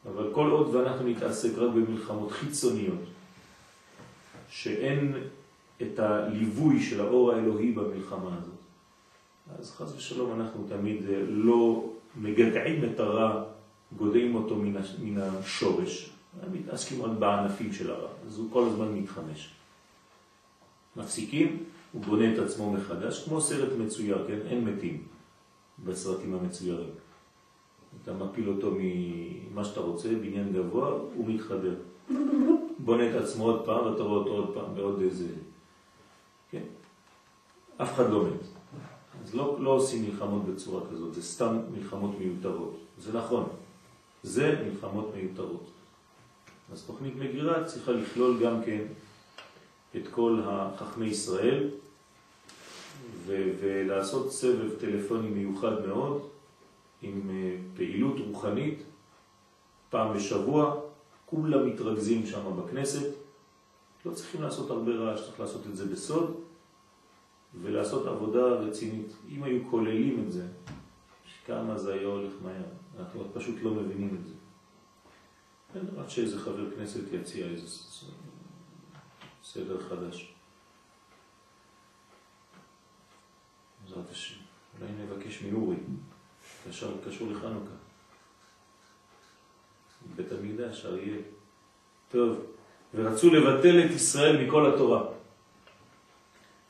אבל 0.06 0.34
כל 0.34 0.50
עוד 0.52 0.76
ואנחנו 0.76 1.08
נתעסק 1.08 1.50
רק 1.58 1.70
במלחמות 1.70 2.32
חיצוניות, 2.32 3.00
שאין 4.50 5.14
את 5.82 6.00
הליווי 6.00 6.84
של 6.84 7.02
האור 7.02 7.32
האלוהי 7.32 7.72
במלחמה 7.72 8.38
הזאת, 8.42 9.60
אז 9.60 9.72
חז 9.72 9.96
ושלום 9.98 10.42
אנחנו 10.42 10.66
תמיד 10.70 11.02
לא 11.28 11.90
מגדעים 12.16 12.84
את 12.84 13.00
הרע 13.00 13.44
גודעים 13.98 14.36
אותו 14.36 14.56
מן 15.00 15.18
השורש, 15.18 16.17
מתעסקים 16.52 17.02
רק 17.02 17.12
בענפים 17.20 17.74
של 17.74 17.92
הרע, 17.92 18.10
אז 18.28 18.38
הוא 18.38 18.52
כל 18.52 18.68
הזמן 18.68 18.94
מתחמש. 18.94 19.54
מפסיקים, 20.96 21.64
הוא 21.92 22.02
בונה 22.02 22.34
את 22.34 22.40
עצמו 22.40 22.72
מחדש, 22.72 23.26
כמו 23.28 23.42
סרט 23.42 23.70
מצויר, 23.80 24.26
כן? 24.28 24.40
אין 24.48 24.66
מתים 24.66 25.04
בסרטים 25.86 26.34
המצוירים. 26.34 26.90
אתה 28.04 28.14
מפיל 28.14 28.50
אותו 28.50 28.72
ממה 28.80 29.66
שאתה 29.66 29.80
רוצה, 29.80 30.10
בניין 30.10 30.54
גבוה, 30.54 30.90
הוא 30.90 31.28
מתחבר. 31.28 31.76
בונה 32.86 33.10
את 33.10 33.16
עצמו 33.16 33.44
עוד 33.44 33.66
פעם, 33.66 33.86
ואתה 33.86 34.04
רואה 34.04 34.20
אותו 34.20 34.32
עוד 34.32 34.54
פעם 34.54 34.76
בעוד 34.76 35.02
איזה... 35.02 35.28
כן? 36.52 36.64
אף 37.78 37.94
אחד 37.94 38.10
לא 38.10 38.26
מת. 38.26 38.48
אז 39.24 39.36
לא, 39.36 39.58
לא 39.60 39.70
עושים 39.70 40.06
מלחמות 40.06 40.46
בצורה 40.46 40.82
כזאת, 40.92 41.14
זה 41.14 41.24
סתם 41.24 41.58
מלחמות 41.72 42.12
מיותרות. 42.20 42.78
זה 42.98 43.18
נכון, 43.18 43.50
זה 44.24 44.64
מלחמות 44.66 45.12
מיותרות. 45.16 45.70
אז 46.72 46.84
תוכנית 46.84 47.16
מגירה 47.16 47.64
צריכה 47.64 47.92
לכלול 47.92 48.44
גם 48.44 48.64
כן 48.64 48.84
את 49.96 50.08
כל 50.12 50.42
החכמי 50.46 51.06
ישראל 51.06 51.70
ולעשות 53.26 54.32
סבב 54.32 54.80
טלפוני 54.80 55.28
מיוחד 55.28 55.86
מאוד 55.88 56.28
עם 57.02 57.30
אה, 57.30 57.56
פעילות 57.76 58.16
רוחנית 58.28 58.84
פעם 59.90 60.14
בשבוע, 60.14 60.82
כולם 61.26 61.68
מתרכזים 61.68 62.26
שם 62.26 62.42
בכנסת, 62.58 63.10
לא 64.06 64.14
צריכים 64.14 64.42
לעשות 64.42 64.70
הרבה 64.70 64.92
רעש, 64.92 65.22
צריך 65.22 65.40
לעשות 65.40 65.68
את 65.68 65.76
זה 65.76 65.86
בסוד 65.86 66.36
ולעשות 67.62 68.08
עבודה 68.08 68.46
רצינית. 68.46 69.14
אם 69.30 69.44
היו 69.44 69.60
כוללים 69.70 70.24
את 70.28 70.32
זה, 70.32 70.46
כמה 71.46 71.78
זה 71.78 71.94
היה 71.94 72.08
הולך 72.08 72.34
מהר. 72.44 72.64
אנחנו 73.00 73.24
פשוט 73.34 73.56
לא 73.62 73.72
מבינים 73.74 74.18
את 74.22 74.28
זה. 74.28 74.34
עד 75.76 76.10
שאיזה 76.10 76.40
חבר 76.40 76.76
כנסת 76.76 77.14
יציע 77.14 77.46
איזה 77.46 77.68
סדר 79.44 79.82
חדש. 79.90 80.34
בעזרת 83.84 84.10
השם. 84.12 84.36
אולי 84.80 84.92
נבקש 84.92 85.42
מאורי, 85.42 85.76
קשר, 86.68 86.92
קשור 87.08 87.32
לחנוכה. 87.32 87.72
בית 90.16 90.32
המקדש, 90.32 90.86
אריה. 90.86 91.18
טוב, 92.12 92.46
ורצו 92.94 93.34
לבטל 93.34 93.86
את 93.86 93.92
ישראל 93.92 94.46
מכל 94.46 94.74
התורה. 94.74 95.04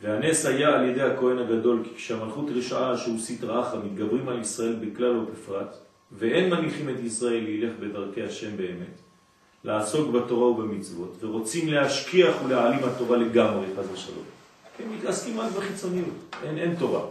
והנס 0.02 0.46
היה 0.46 0.70
על 0.70 0.90
ידי 0.90 1.02
הכהן 1.02 1.38
הגדול, 1.38 1.84
כי 1.84 1.96
כשהמלכות 1.96 2.46
רשעה 2.56 2.98
שהוא 2.98 3.20
סטרא 3.20 3.62
אחא 3.62 3.78
מתגברים 3.78 4.30
על 4.30 4.42
ישראל 4.42 4.76
בכלל 4.76 5.18
ובפרט, 5.18 5.78
ואין 6.12 6.50
מניחים 6.50 6.90
את 6.90 7.00
ישראל 7.00 7.44
לילך 7.44 7.74
בדרכי 7.80 8.24
השם 8.24 8.58
באמת, 8.58 9.00
לעסוק 9.64 10.12
בתורה 10.12 10.48
ובמצוות, 10.48 11.24
ורוצים 11.24 11.68
להשכיח 11.70 12.36
ולהעלים 12.46 12.84
התורה 12.84 13.18
לגמרי, 13.18 13.66
חז 13.78 13.92
ושלום. 13.94 14.24
הם 14.80 14.98
מתעסקים 14.98 15.40
רק 15.40 15.52
בחיצוניות, 15.52 16.36
אין, 16.44 16.58
אין 16.58 16.76
תורה. 16.76 17.06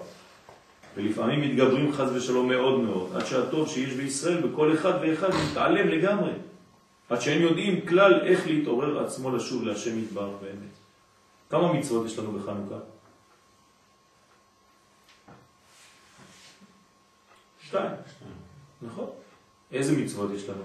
ולפעמים 0.97 1.41
מתגברים 1.41 1.93
חז 1.93 2.13
ושלום 2.13 2.49
מאוד 2.49 2.81
מאוד, 2.81 3.17
עד 3.17 3.27
שהטוב 3.27 3.69
שיש 3.69 3.93
בישראל 3.93 4.47
בכל 4.47 4.75
אחד 4.75 4.93
ואחד 5.03 5.29
מתעלם 5.51 5.89
לגמרי, 5.89 6.33
עד 7.09 7.21
שהם 7.21 7.43
יודעים 7.43 7.87
כלל 7.87 8.21
איך 8.21 8.47
להתעורר 8.47 9.05
עצמו 9.05 9.37
לשוב 9.37 9.65
להשם 9.65 9.99
יתברך 9.99 10.35
באמת. 10.43 10.75
כמה 11.51 11.73
מצוות 11.73 12.07
יש 12.07 12.19
לנו 12.19 12.33
בחנוכה? 12.33 12.79
שתיים. 17.63 17.91
נכון. 18.83 19.11
איזה 19.73 19.97
מצוות 20.03 20.31
יש 20.35 20.49
לנו? 20.49 20.63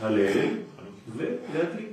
הלל 0.00 0.48
ולהדליק. 1.16 1.88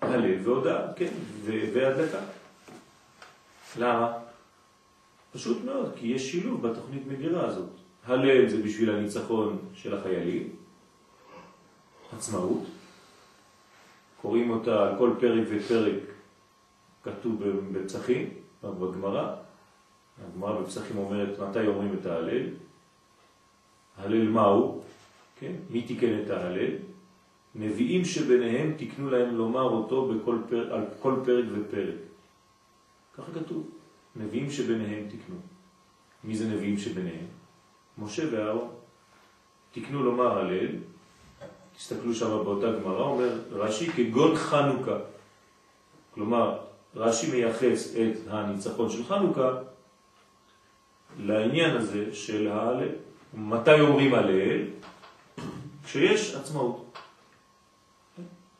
הלל 0.00 0.40
והודעה, 0.44 0.92
כן, 0.96 1.12
והדלקה. 1.44 2.18
למה? 3.78 4.12
פשוט 5.32 5.64
מאוד, 5.64 5.92
כי 5.96 6.06
יש 6.06 6.30
שילוב 6.30 6.68
בתוכנית 6.68 7.02
מגירה 7.06 7.46
הזאת. 7.46 7.70
הלל 8.04 8.48
זה 8.48 8.62
בשביל 8.62 8.90
הניצחון 8.90 9.58
של 9.74 9.98
החיילים, 9.98 10.56
עצמאות, 12.16 12.62
קוראים 14.22 14.50
אותה 14.50 14.88
על 14.88 14.98
כל 14.98 15.10
פרק 15.20 15.46
ופרק, 15.50 16.02
כתוב 17.02 17.44
בפסחים, 17.72 18.30
בגמרא. 18.62 19.34
הגמרא 20.22 20.60
בפסחים 20.60 20.98
אומרת 20.98 21.38
מתי 21.38 21.66
אומרים 21.66 21.94
את 22.00 22.06
ההלל. 22.06 22.46
הלל 23.96 24.28
מהו? 24.28 24.82
כן? 25.38 25.52
מי 25.70 25.82
תיקן 25.82 26.20
את 26.24 26.30
ההלל? 26.30 26.70
נביאים 27.54 28.04
שביניהם 28.04 28.74
תקנו 28.76 29.10
להם 29.10 29.34
לומר 29.34 29.62
אותו 29.62 30.08
בכל 30.08 30.38
פר... 30.48 30.74
על 30.74 30.84
כל 31.02 31.14
פרק 31.24 31.44
ופרק. 31.52 31.94
ככה 33.16 33.32
כתוב. 33.32 33.70
נביאים 34.16 34.50
שביניהם 34.50 35.04
תקנו. 35.08 35.36
מי 36.24 36.36
זה 36.36 36.48
נביאים 36.48 36.78
שביניהם? 36.78 37.26
משה 37.98 38.22
ואהרון. 38.32 38.70
תקנו 39.72 40.02
לומר 40.02 40.38
הלל, 40.38 40.68
תסתכלו 41.76 42.14
שם 42.14 42.26
באותה 42.26 42.72
גמרא, 42.72 43.02
אומר 43.02 43.40
רש"י 43.50 43.92
כגון 43.92 44.36
חנוכה. 44.36 44.98
כלומר, 46.14 46.58
רש"י 46.96 47.30
מייחס 47.30 47.94
את 47.94 48.28
הניצחון 48.28 48.90
של 48.90 49.04
חנוכה 49.04 49.50
לעניין 51.18 51.76
הזה 51.76 52.14
של 52.14 52.48
ההלל. 52.48 52.88
מתי 53.34 53.80
אומרים 53.80 54.14
הלל? 54.14 54.60
כשיש 55.84 56.34
עצמאות. 56.34 56.98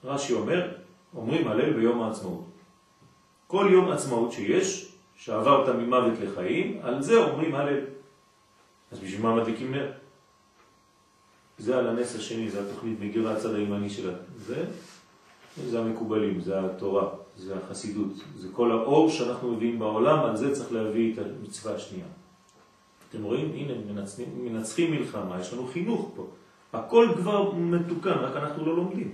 רש"י 0.04 0.32
אומר, 0.32 0.68
אומרים 1.16 1.48
הלל 1.48 1.72
ביום 1.72 2.02
העצמאות. 2.02 2.44
כל 3.46 3.68
יום 3.72 3.90
עצמאות 3.90 4.32
שיש, 4.32 4.92
שעברת 5.16 5.68
ממוות 5.68 6.18
לחיים, 6.20 6.78
על 6.82 7.02
זה 7.02 7.24
אומרים 7.24 7.54
הלל. 7.54 7.80
אז 8.92 8.98
בשביל 8.98 9.22
מה 9.22 9.34
מדליקים 9.34 9.74
נר? 9.74 9.92
זה 11.58 11.78
על 11.78 11.88
הנס 11.88 12.16
השני, 12.16 12.50
זה 12.50 12.70
התוכנית 12.70 13.00
מגירה 13.00 13.32
הצד 13.32 13.54
הימני 13.54 13.90
שלה. 13.90 14.12
זה, 14.36 14.64
זה 15.66 15.80
המקובלים, 15.80 16.40
זה 16.40 16.60
התורה, 16.60 17.08
זה 17.36 17.54
החסידות, 17.56 18.12
זה 18.36 18.48
כל 18.52 18.72
האור 18.72 19.10
שאנחנו 19.10 19.52
מביאים 19.52 19.78
בעולם, 19.78 20.18
על 20.18 20.36
זה 20.36 20.54
צריך 20.54 20.72
להביא 20.72 21.12
את 21.12 21.18
המצווה 21.18 21.74
השנייה. 21.74 22.06
אתם 23.14 23.22
רואים? 23.22 23.52
הנה, 23.54 23.72
מנצחים, 23.92 24.26
מנצחים 24.36 24.90
מלחמה, 24.90 25.40
יש 25.40 25.52
לנו 25.52 25.66
חינוך 25.72 26.10
פה. 26.16 26.26
הכל 26.72 27.08
כבר 27.16 27.52
מתוקן, 27.52 28.10
רק 28.10 28.36
אנחנו 28.36 28.66
לא 28.66 28.76
לומדים. 28.76 29.10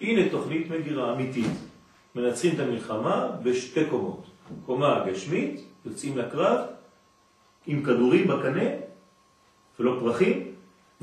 הנה 0.00 0.28
תוכנית 0.30 0.70
מגירה 0.70 1.12
אמיתית. 1.12 1.50
מנצחים 2.14 2.54
את 2.54 2.60
המלחמה 2.60 3.28
בשתי 3.42 3.84
קומות. 3.90 4.26
קומה 4.66 5.04
גשמית, 5.06 5.60
יוצאים 5.86 6.18
לקרב 6.18 6.58
עם 7.66 7.82
כדורים 7.82 8.28
בקנה 8.28 8.64
ולא 9.80 9.96
פרחים, 10.00 10.52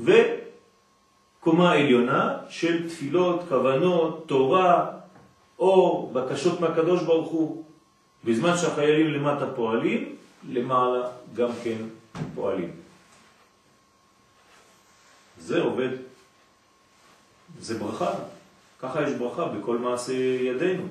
וקומה 0.00 1.72
עליונה 1.72 2.36
של 2.48 2.88
תפילות, 2.88 3.40
כוונות, 3.48 4.24
תורה, 4.26 4.90
אור, 5.58 6.12
בקשות 6.12 6.60
מהקדוש 6.60 7.02
ברוך 7.02 7.28
הוא. 7.28 7.64
בזמן 8.24 8.56
שהחיילים 8.56 9.06
למטה 9.06 9.46
פועלים, 9.46 10.16
למעלה 10.48 11.10
גם 11.34 11.50
כן 11.64 11.76
פועלים. 12.34 12.70
זה 15.38 15.62
עובד. 15.62 15.88
זה 17.60 17.78
ברכה. 17.78 18.14
ככה 18.78 19.02
יש 19.02 19.12
ברכה 19.18 19.48
בכל 19.48 19.78
מעשה 19.78 20.12
ידינו. 20.42 20.86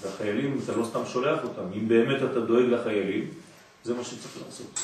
והחיילים, 0.00 0.60
אתה 0.64 0.76
לא 0.76 0.84
סתם 0.84 1.06
שולח 1.06 1.44
אותם. 1.44 1.72
אם 1.76 1.88
באמת 1.88 2.22
אתה 2.22 2.40
דואג 2.40 2.64
לחיילים, 2.64 3.30
זה 3.84 3.94
מה 3.94 4.04
שצריך 4.04 4.38
לעשות. 4.46 4.80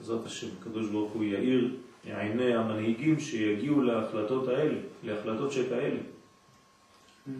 בעזרת 0.00 0.26
השם, 0.26 0.46
הקדוש 0.60 0.88
ברוך 0.88 1.12
הוא 1.12 1.24
יאיר 1.24 1.76
עיני 2.04 2.54
המנהיגים 2.54 3.20
שיגיעו 3.20 3.82
להחלטות 3.82 4.48
האלה, 4.48 4.78
להחלטות 5.02 5.52
שכאלה. 5.52 6.00
Mm. 7.28 7.30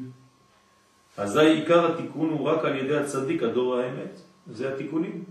אזי 1.19 1.41
עיקר 1.41 1.93
התיקון 1.93 2.31
הוא 2.31 2.49
רק 2.49 2.65
על 2.65 2.77
ידי 2.77 2.97
הצדיק, 2.97 3.43
הדור 3.43 3.77
האמת. 3.77 4.21
זה 4.53 4.75
התיקונים. 4.75 5.25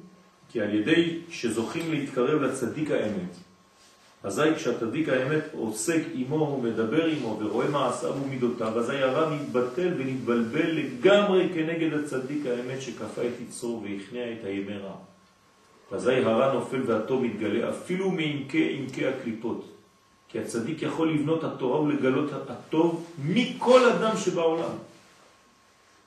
כי 0.52 0.62
על 0.62 0.76
ידי 0.76 1.20
שזוכים 1.30 1.92
להתקרב 1.92 2.42
לצדיק 2.42 2.92
האמת, 2.92 3.36
אזי 4.24 4.56
כשהצדיק 4.56 5.10
האמת 5.10 5.44
עוסק 5.54 6.02
עמו, 6.14 6.36
הוא 6.36 6.64
מדבר 6.64 7.06
עמו 7.06 7.38
ורואה 7.40 7.68
מעשיו 7.68 8.14
ומידותיו, 8.24 8.80
אזי 8.80 8.98
הרע 8.98 9.36
מתבטל 9.36 9.94
ונתבלבל 9.98 10.72
לגמרי 10.72 11.50
כנגד 11.54 11.94
הצדיק 11.94 12.46
האמת 12.46 12.82
שכפה 12.82 13.22
את 13.22 13.42
יצרו 13.48 13.84
והכנע 13.84 14.32
את 14.32 14.46
הימי 14.46 14.78
רע. 14.78 14.96
אזי 15.92 16.16
הרע 16.16 16.54
נופל 16.54 16.82
והטוב 16.86 17.24
מתגלה 17.24 17.70
אפילו 17.70 18.12
מעמקי 18.12 18.78
עמקי 18.80 19.08
הקליפות. 19.08 19.66
כי 20.30 20.40
הצדיק 20.40 20.82
יכול 20.82 21.14
לבנות 21.14 21.44
התורה 21.44 21.82
ולגלות 21.82 22.32
הטוב 22.50 23.06
מכל 23.26 23.90
אדם 23.90 24.18
שבעולם. 24.18 24.72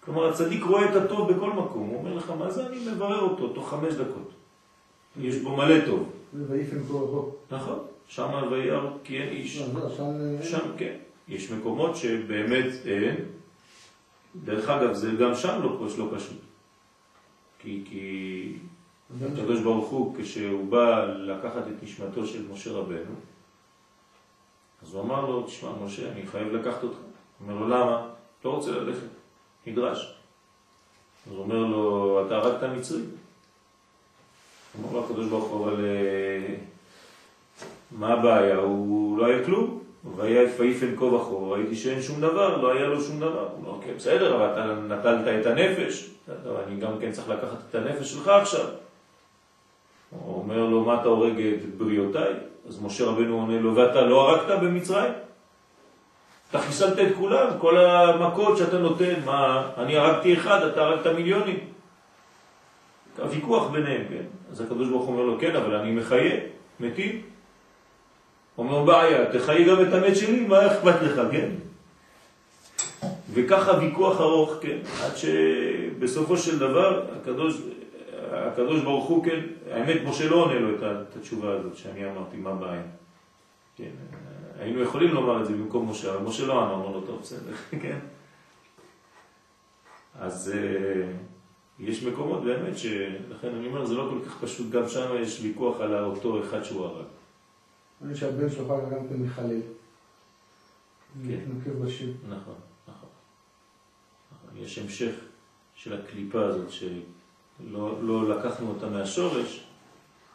כלומר, 0.05 0.29
הצדיק 0.29 0.63
רואה 0.65 0.91
את 0.91 0.97
הטוב 0.97 1.33
בכל 1.33 1.53
מקום. 1.53 1.89
הוא 1.89 1.99
אומר 1.99 2.15
לך, 2.15 2.31
מה 2.39 2.51
זה 2.51 2.67
אני 2.67 2.77
מברר 2.93 3.21
אותו 3.21 3.49
תוך 3.49 3.71
חמש 3.71 3.95
דקות. 3.95 4.31
יש 5.21 5.37
בו 5.37 5.57
מלא 5.57 5.87
טוב. 5.87 6.09
ויפן 6.49 6.83
פה 6.89 7.33
נכון, 7.51 7.79
שם 8.07 8.43
וירא 8.51 8.91
כי 9.05 9.19
אין 9.19 9.29
איש. 9.29 9.63
לא, 9.75 9.81
לא, 9.81 10.43
שם, 10.43 10.59
כן. 10.79 10.97
יש 11.29 11.51
מקומות 11.51 11.97
שבאמת 11.97 12.67
אין. 12.87 13.17
דרך 14.45 14.69
אגב, 14.69 14.95
זה 14.95 15.11
גם 15.21 15.35
שם 15.35 15.61
לא, 15.63 15.87
לא 15.99 16.09
פשוט. 16.17 16.39
כי, 17.59 17.83
כי 17.85 18.53
הקדוש 19.33 19.61
ברוך 19.61 19.89
הוא, 19.89 20.15
כשהוא 20.19 20.71
בא 20.71 21.05
לקחת 21.05 21.63
את 21.69 21.83
נשמתו 21.83 22.27
של 22.27 22.47
משה 22.53 22.73
רבנו, 22.73 23.15
אז 24.83 24.95
הוא 24.95 25.03
אמר 25.03 25.31
לו, 25.31 25.43
תשמע, 25.43 25.71
משה, 25.85 26.13
אני 26.13 26.27
חייב 26.27 26.53
לקחת 26.53 26.83
אותך. 26.83 26.97
הוא 26.97 27.49
אומר 27.49 27.61
לו, 27.61 27.69
למה? 27.69 28.09
לא 28.45 28.51
רוצה 28.51 28.71
ללכת. 28.71 29.20
נדרש. 29.67 30.15
אז 31.27 31.33
הוא 31.33 31.43
אומר 31.43 31.59
לו, 31.59 32.27
אתה 32.27 32.37
הרגת 32.37 32.63
מצרי. 32.63 33.01
אומר 34.83 34.93
לו 34.93 35.05
הקדוש 35.05 35.27
ברוך 35.27 35.45
הוא, 35.45 35.67
אבל 35.67 35.85
אה, 35.85 36.55
מה 37.91 38.13
הבעיה? 38.13 38.57
הוא 38.57 39.19
לא 39.19 39.27
היה 39.27 39.45
כלום. 39.45 39.81
והיה 40.17 40.51
פייפן 40.57 40.97
כה 40.97 41.05
וכה, 41.05 41.35
ראיתי 41.35 41.77
שאין 41.77 42.03
שום 42.03 42.21
דבר, 42.21 42.57
לא 42.57 42.73
היה 42.73 42.87
לו 42.87 43.01
שום 43.01 43.21
דבר. 43.21 43.49
הוא 43.57 43.67
אומר, 43.67 43.83
כן, 43.83 43.93
בסדר, 43.97 44.37
אבל 44.37 44.53
אתה 44.53 44.95
נטלת 44.95 45.41
את 45.41 45.47
הנפש, 45.47 46.11
אני 46.67 46.81
גם 46.81 46.93
כן 47.01 47.13
צריך 47.13 47.29
לקחת 47.29 47.59
את 47.71 47.75
הנפש 47.75 48.13
שלך 48.13 48.29
עכשיו. 48.29 48.67
הוא 50.11 50.43
אומר 50.43 50.65
לו, 50.65 50.85
מה 50.85 51.01
אתה 51.01 51.09
הורג 51.09 51.41
את 51.41 51.75
בריאותיי? 51.77 52.35
אז 52.69 52.83
משה 52.83 53.05
רבנו 53.05 53.41
עונה 53.41 53.61
לו, 53.61 53.77
ואתה 53.77 54.01
לא 54.01 54.31
הרגת 54.31 54.63
במצרים? 54.63 55.13
אתה 56.51 56.59
חיסלת 56.59 56.99
את 56.99 57.17
כולם, 57.17 57.49
כל 57.59 57.79
המכות 57.79 58.59
שאתה 58.59 58.79
נותן, 58.79 59.15
מה, 59.25 59.71
אני 59.77 59.97
הרגתי 59.97 60.35
אחד, 60.35 60.63
אתה 60.63 60.83
הרגת 60.83 61.07
מיליונים. 61.07 61.59
הוויכוח 63.19 63.71
ביניהם, 63.71 64.03
כן? 64.09 64.25
אז 64.53 64.61
הקדוש 64.61 64.89
ברוך 64.89 65.09
אומר 65.09 65.23
לו, 65.23 65.39
כן, 65.41 65.57
אבל 65.57 65.75
אני 65.75 65.93
מחיה, 65.93 66.37
מתים. 66.81 67.23
אומר, 68.59 68.85
בעיה, 68.85 69.33
תחיה 69.33 69.67
גם 69.67 69.83
את 69.83 69.93
המת 69.95 70.17
שלי, 70.17 70.41
מה 70.41 70.67
אכפת 70.67 71.03
לך, 71.03 71.21
כן? 71.33 71.51
וככה 73.33 73.79
ויכוח 73.79 74.21
ארוך, 74.21 74.55
כן? 74.61 74.79
עד 75.05 75.17
שבסופו 75.17 76.37
של 76.37 76.59
דבר, 76.59 77.07
הקדוש, 77.21 77.55
הקדוש 78.33 78.81
ברוך 78.81 79.05
הוא, 79.05 79.25
כן, 79.25 79.41
האמת, 79.73 79.97
משה 80.05 80.29
לא 80.29 80.37
עונה 80.37 80.59
לו 80.59 80.75
את 80.75 81.17
התשובה 81.17 81.53
הזאת 81.53 81.77
שאני 81.77 82.11
אמרתי, 82.11 82.37
מה 82.37 82.53
בעיה? 82.53 82.83
כן, 83.77 83.91
היינו 84.61 84.81
יכולים 84.81 85.15
לומר 85.15 85.41
את 85.41 85.47
זה 85.47 85.53
במקום 85.53 85.91
משה, 85.91 86.15
אבל 86.15 86.23
משה 86.23 86.47
לא 86.47 86.63
אמר, 86.63 86.89
לו, 86.89 87.01
טוב, 87.01 87.21
בסדר, 87.21 87.53
כן? 87.83 87.99
אז 90.15 90.53
uh, 90.55 91.83
יש 91.83 92.03
מקומות 92.05 92.45
באמת 92.45 92.79
שלכן 92.79 93.55
אני 93.55 93.67
אומר, 93.67 93.87
זה 93.87 93.95
לא 93.95 94.11
כל 94.11 94.29
כך 94.29 94.39
פשוט, 94.41 94.71
גם 94.71 94.89
שם 94.89 95.11
יש 95.21 95.41
ויכוח 95.43 95.81
על 95.81 96.05
אותו 96.05 96.45
אחד 96.45 96.63
שהוא 96.63 96.85
הרג. 96.85 97.07
אני 98.03 98.17
שהבן 98.17 98.51
שלך 98.51 98.67
גם 98.67 99.09
כן 99.09 99.17
מחלל. 99.17 99.61
כן. 101.27 101.41
בשם. 101.85 102.11
נכון, 102.29 102.55
נכון. 102.89 103.09
יש 104.55 104.79
המשך 104.79 105.15
של 105.75 106.01
הקליפה 106.01 106.45
הזאת, 106.45 106.71
שלא 106.71 108.03
לא 108.03 108.29
לקחנו 108.29 108.69
אותה 108.69 108.89
מהשורש, 108.89 109.67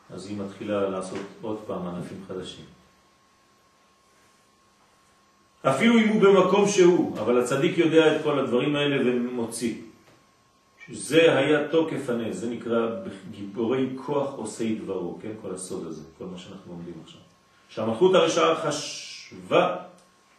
אז 0.10 0.28
היא 0.28 0.38
מתחילה 0.38 0.90
לעשות 0.90 1.20
עוד 1.42 1.60
פעם 1.68 1.88
ענפים 1.88 2.24
חדשים. 2.28 2.66
אפילו 5.70 5.98
אם 5.98 6.08
הוא 6.08 6.22
במקום 6.22 6.68
שהוא, 6.68 7.20
אבל 7.20 7.42
הצדיק 7.42 7.78
יודע 7.78 8.16
את 8.16 8.22
כל 8.24 8.40
הדברים 8.40 8.76
האלה 8.76 8.98
ומוציא. 9.06 9.74
זה 10.92 11.38
היה 11.38 11.68
תוקף 11.68 12.10
הנס, 12.10 12.36
זה 12.36 12.50
נקרא 12.50 12.90
גיבורי 13.32 13.90
כוח 13.96 14.34
עושי 14.34 14.76
דברו, 14.76 15.18
כן? 15.22 15.32
כל 15.42 15.56
הסוד 15.56 15.88
הזה, 15.88 16.02
כל 16.18 16.26
מה 16.26 16.38
שאנחנו 16.38 16.74
לומדים 16.74 16.94
עכשיו. 17.04 17.20
שהמלכות 17.70 18.16
הרשעה 18.16 18.56
חשבה 18.56 19.76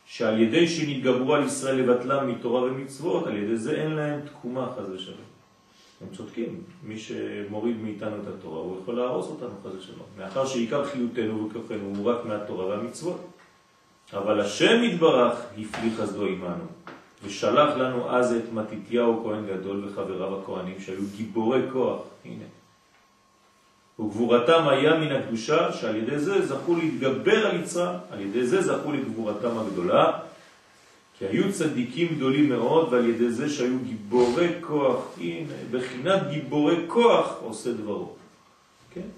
שעל 0.06 0.40
ידי 0.40 0.68
שנתגברו 0.68 1.34
על 1.34 1.44
ישראל 1.44 1.74
לבטלם 1.74 2.28
מתורה 2.28 2.62
ומצוות, 2.62 3.26
על 3.26 3.36
ידי 3.36 3.56
זה 3.56 3.82
אין 3.82 3.92
להם 3.92 4.20
תקומה 4.20 4.68
חז 4.76 4.90
ושלום. 4.90 5.18
הם 6.00 6.08
צודקים, 6.16 6.62
מי 6.82 6.98
שמוריד 6.98 7.76
מאיתנו 7.82 8.16
את 8.16 8.28
התורה, 8.38 8.60
הוא 8.60 8.78
יכול 8.82 8.96
להרוס 8.96 9.26
אותנו 9.26 9.50
חז 9.64 9.74
ושלום. 9.76 10.06
מאחר 10.18 10.46
שעיקר 10.46 10.84
חיותנו 10.84 11.48
וכוחנו 11.50 11.92
הוא 11.96 12.10
רק 12.10 12.24
מהתורה 12.24 12.66
והמצוות. 12.66 13.35
אבל 14.12 14.40
השם 14.40 14.82
יתברך 14.84 15.38
הפליא 15.52 15.90
חסדו 15.96 16.26
עמנו, 16.26 16.64
ושלח 17.24 17.76
לנו 17.76 18.10
אז 18.10 18.32
את 18.32 18.52
מתתיהו 18.52 19.24
כהן 19.24 19.46
גדול 19.46 19.84
וחבריו 19.84 20.40
הכהנים 20.40 20.80
שהיו 20.80 21.02
גיבורי 21.16 21.60
כוח, 21.72 22.00
הנה. 22.24 22.44
וגבורתם 23.98 24.68
היה 24.68 24.98
מן 24.98 25.12
הקדושה 25.12 25.72
שעל 25.72 25.96
ידי 25.96 26.18
זה 26.18 26.46
זכו 26.46 26.76
להתגבר 26.76 27.46
על 27.46 27.60
יצרה, 27.60 27.98
על 28.10 28.20
ידי 28.20 28.46
זה 28.46 28.62
זכו 28.62 28.92
לגבורתם 28.92 29.58
הגדולה, 29.58 30.18
כי 31.18 31.26
היו 31.26 31.52
צדיקים 31.52 32.08
גדולים 32.16 32.48
מאוד 32.48 32.92
ועל 32.92 33.08
ידי 33.08 33.30
זה 33.30 33.50
שהיו 33.50 33.78
גיבורי 33.78 34.48
כוח, 34.60 35.00
הנה, 35.20 35.52
בחינת 35.70 36.22
גיבורי 36.30 36.76
כוח 36.86 37.36
עושה 37.40 37.72
דברו. 37.72 38.12
כן? 38.90 39.08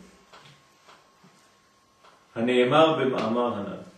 הנאמר 2.34 2.98
במאמר 2.98 3.54
הנ"ל. 3.54 3.88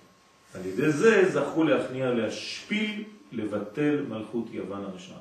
על 0.55 0.67
ידי 0.67 0.93
זה 0.93 1.31
זכו 1.31 1.65
להכניע 1.65 2.11
להשפיל, 2.11 3.05
לבטל 3.33 4.05
מלכות 4.09 4.45
יוון 4.51 4.85
הרשעה. 4.85 5.19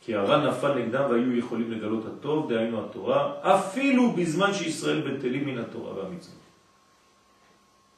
כי 0.00 0.14
הרע 0.14 0.50
נפל 0.50 0.74
נגדם 0.74 1.04
והיו 1.10 1.36
יכולים 1.36 1.72
לגלות 1.72 2.06
הטוב, 2.06 2.52
דהיינו 2.52 2.84
התורה, 2.84 3.34
אפילו 3.42 4.12
בזמן 4.12 4.54
שישראל 4.54 5.00
בטלים 5.00 5.46
מן 5.46 5.58
התורה 5.58 5.96
והמצוות. 5.96 6.34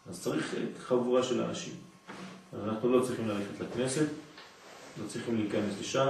אז 0.09 0.23
צריך 0.23 0.55
חבורה 0.79 1.23
של 1.23 1.43
אנשים. 1.43 1.75
אנחנו 2.65 2.99
לא 2.99 3.05
צריכים 3.05 3.29
ללכת 3.29 3.61
לכנסת, 3.61 4.07
לא 5.03 5.09
צריכים 5.09 5.37
להיכנס 5.37 5.81
לשם, 5.81 6.09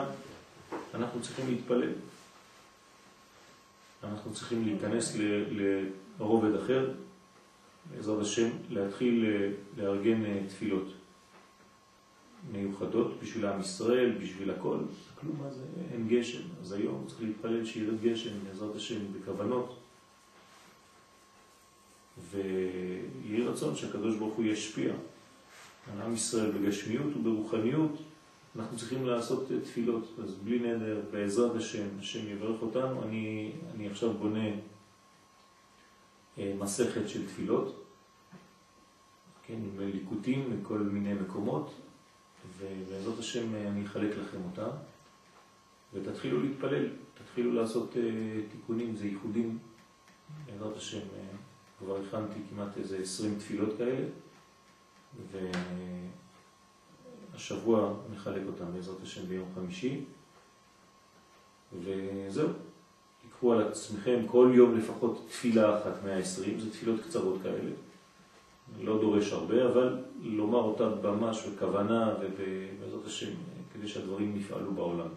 אנחנו 0.95 1.23
צריכים 1.23 1.47
להתפלל. 1.49 1.93
אנחנו 4.05 4.35
צריכים 4.35 4.65
להיכנס 4.65 5.17
לרובד 6.19 6.55
אחר, 6.55 6.91
בעזרת 7.91 8.21
השם, 8.21 8.49
להתחיל 8.71 9.25
לארגן 9.77 10.47
תפילות 10.49 10.93
מיוחדות 12.53 13.19
בשביל 13.23 13.47
עם 13.47 13.61
ישראל, 13.61 14.19
בשביל 14.23 14.51
הכל. 14.51 14.79
כלום 15.21 15.37
מה 15.43 15.51
זה, 15.51 15.63
אין 15.93 16.09
גשם, 16.09 16.43
אז 16.63 16.73
היום 16.73 17.05
צריך 17.07 17.23
להתפלל 17.23 17.65
שירד 17.65 18.03
גשם, 18.03 18.31
בעזרת 18.49 18.77
השם, 18.77 18.99
בכוונות. 19.13 19.77
ויהי 22.31 23.43
רצון 23.43 23.77
שהקדוש 23.77 24.17
ברוך 24.17 24.35
הוא 24.35 24.45
ישפיע 24.45 24.93
על 25.93 26.03
עם 26.03 26.15
ישראל 26.15 26.51
בגשמיות 26.51 27.17
וברוחניות. 27.17 27.93
אנחנו 28.57 28.79
צריכים 28.79 29.07
לעשות 29.07 29.49
תפילות, 29.65 30.19
אז 30.25 30.35
בלי 30.45 30.59
נדר, 30.59 31.01
בעזרת 31.11 31.57
השם, 31.57 31.87
השם 31.99 32.29
יברך 32.29 32.63
אותנו. 32.63 33.03
אני, 33.03 33.53
אני 33.75 33.89
עכשיו 33.89 34.13
בונה 34.13 34.47
אה, 34.47 34.55
מסכת 36.59 37.09
של 37.09 37.27
תפילות, 37.27 37.85
כן, 39.43 39.55
עם 39.55 39.81
ליקוטים 39.81 40.61
מכל 40.61 40.79
מיני 40.79 41.15
מקומות, 41.15 41.75
ובעזרת 42.59 43.19
השם 43.19 43.55
אני 43.55 43.87
אחלק 43.87 44.17
לכם 44.17 44.39
אותם, 44.51 44.71
ותתחילו 45.95 46.43
להתפלל, 46.43 46.89
תתחילו 47.15 47.53
לעשות 47.53 47.93
uh, 47.93 47.97
תיקונים, 48.53 48.97
זה 48.97 49.07
ייחודים, 49.07 49.59
בעזרת 50.47 50.77
השם, 50.77 51.01
כבר 51.79 52.01
הכנתי 52.01 52.41
כמעט 52.51 52.77
איזה 52.77 52.99
20 52.99 53.39
תפילות 53.39 53.69
כאלה, 53.79 54.07
והשבוע 57.33 57.95
נחלק 58.13 58.43
אותם 58.47 58.73
בעזרת 58.73 59.03
השם 59.03 59.27
ביום 59.27 59.49
חמישי, 59.55 60.05
וזהו, 61.73 62.49
תיקחו 63.41 63.53
על 63.53 63.69
עצמכם 63.69 64.21
כל 64.27 64.51
יום 64.55 64.79
לפחות 64.79 65.27
תפילה 65.29 65.79
אחת 65.79 66.05
120, 66.05 66.61
זה 66.61 66.71
תפילות 66.71 67.01
קצרות 67.01 67.39
כאלה. 67.43 67.71
לא 68.83 69.01
דורש 69.01 69.33
הרבה, 69.33 69.67
אבל 69.67 69.97
לומר 70.23 70.59
אותה 70.59 70.89
ממש 71.09 71.47
בכוונה 71.47 72.15
ובעזרת 72.21 73.07
השם, 73.07 73.31
כדי 73.75 73.89
שהדברים 73.89 74.37
נפעלו 74.37 74.73
בעולם. 74.73 75.09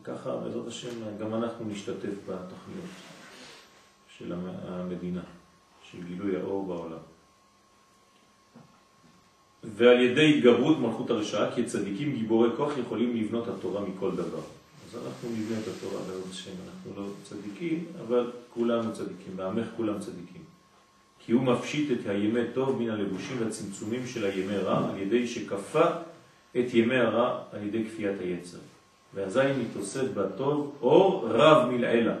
וככה, 0.00 0.36
בעזרת 0.36 0.66
השם, 0.66 0.88
גם 1.20 1.34
אנחנו 1.34 1.64
נשתתף 1.68 2.14
בתוכניות 2.26 2.90
של 4.18 4.32
המדינה, 4.68 5.22
של 5.82 6.02
גילוי 6.04 6.36
האור 6.36 6.66
בעולם. 6.66 7.02
ועל 9.62 10.00
ידי 10.00 10.38
התגברות 10.38 10.78
מלכות 10.78 11.10
הרשעה, 11.10 11.54
כי 11.54 11.64
צדיקים 11.64 12.14
גיבורי 12.14 12.48
כוח 12.56 12.72
יכולים 12.78 13.16
לבנות 13.16 13.48
התורה 13.48 13.80
מכל 13.80 14.10
דבר. 14.10 14.57
אז 14.88 15.00
אנחנו 15.06 15.28
נבנה 15.28 15.58
את 15.58 15.68
התורה 15.68 16.02
בעזרת 16.02 16.30
השם, 16.30 16.50
אנחנו 16.50 17.02
לא 17.02 17.08
צדיקים, 17.22 17.84
אבל 18.00 18.30
כולנו 18.54 18.92
צדיקים, 18.92 19.36
בעמך 19.36 19.66
כולם 19.76 19.98
צדיקים. 19.98 20.42
כי 21.18 21.32
הוא 21.32 21.42
מפשיט 21.42 22.00
את 22.00 22.06
הימי 22.06 22.40
טוב 22.54 22.82
מן 22.82 22.90
הלבושים 22.90 23.36
והצמצומים 23.40 24.06
של 24.06 24.24
הימי 24.24 24.56
רע, 24.56 24.90
על 24.90 24.98
ידי 24.98 25.28
שכפה 25.28 25.84
את 26.58 26.74
ימי 26.74 26.96
הרע 26.96 27.40
על 27.52 27.62
ידי 27.62 27.84
כפיית 27.84 28.20
היצר. 28.20 28.58
ואזי 29.14 29.52
מתוסף 29.60 30.04
בטוב 30.14 30.76
אור 30.82 31.28
רב 31.28 31.70
מלעילה, 31.70 32.16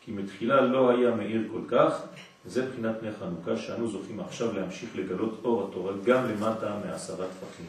כי 0.00 0.12
מתחילה 0.12 0.60
לא 0.60 0.90
היה 0.90 1.14
מאיר 1.14 1.42
כל 1.52 1.62
כך, 1.68 2.02
וזה 2.46 2.70
בחינת 2.70 2.96
פני 3.00 3.10
חנוכה 3.20 3.56
שאנו 3.56 3.88
זוכים 3.88 4.20
עכשיו 4.20 4.52
להמשיך 4.56 4.96
לגלות 4.96 5.40
אור 5.44 5.68
התורה 5.68 5.92
גם 6.04 6.28
למטה 6.28 6.78
מעשרת 6.86 7.28
טפחים, 7.40 7.66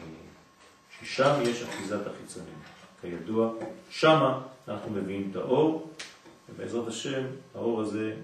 ששם 1.00 1.34
יש 1.42 1.62
אחיזת 1.62 2.06
החיצונים. 2.06 2.77
כידוע, 3.00 3.52
שמה 3.90 4.42
אנחנו 4.68 4.90
מביאים 4.90 5.28
את 5.30 5.36
האור, 5.36 5.90
ובעזרת 6.48 6.88
השם 6.88 7.22
האור 7.54 7.80
הזה 7.80 8.14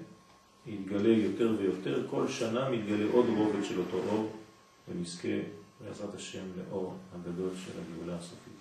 יתגלה 0.67 1.09
יותר 1.09 1.53
ויותר, 1.59 2.07
כל 2.11 2.29
שנה 2.29 2.71
מתגלה 2.71 3.13
עוד 3.13 3.27
רובד 3.37 3.65
של 3.65 3.79
אותו 3.79 3.97
אור, 4.09 4.33
ונזכה 4.89 5.39
בעזרת 5.81 6.15
השם 6.15 6.45
לאור 6.57 6.95
הגדול 7.15 7.51
של 7.65 7.73
הגאולה 7.81 8.19
הסופית. 8.19 8.55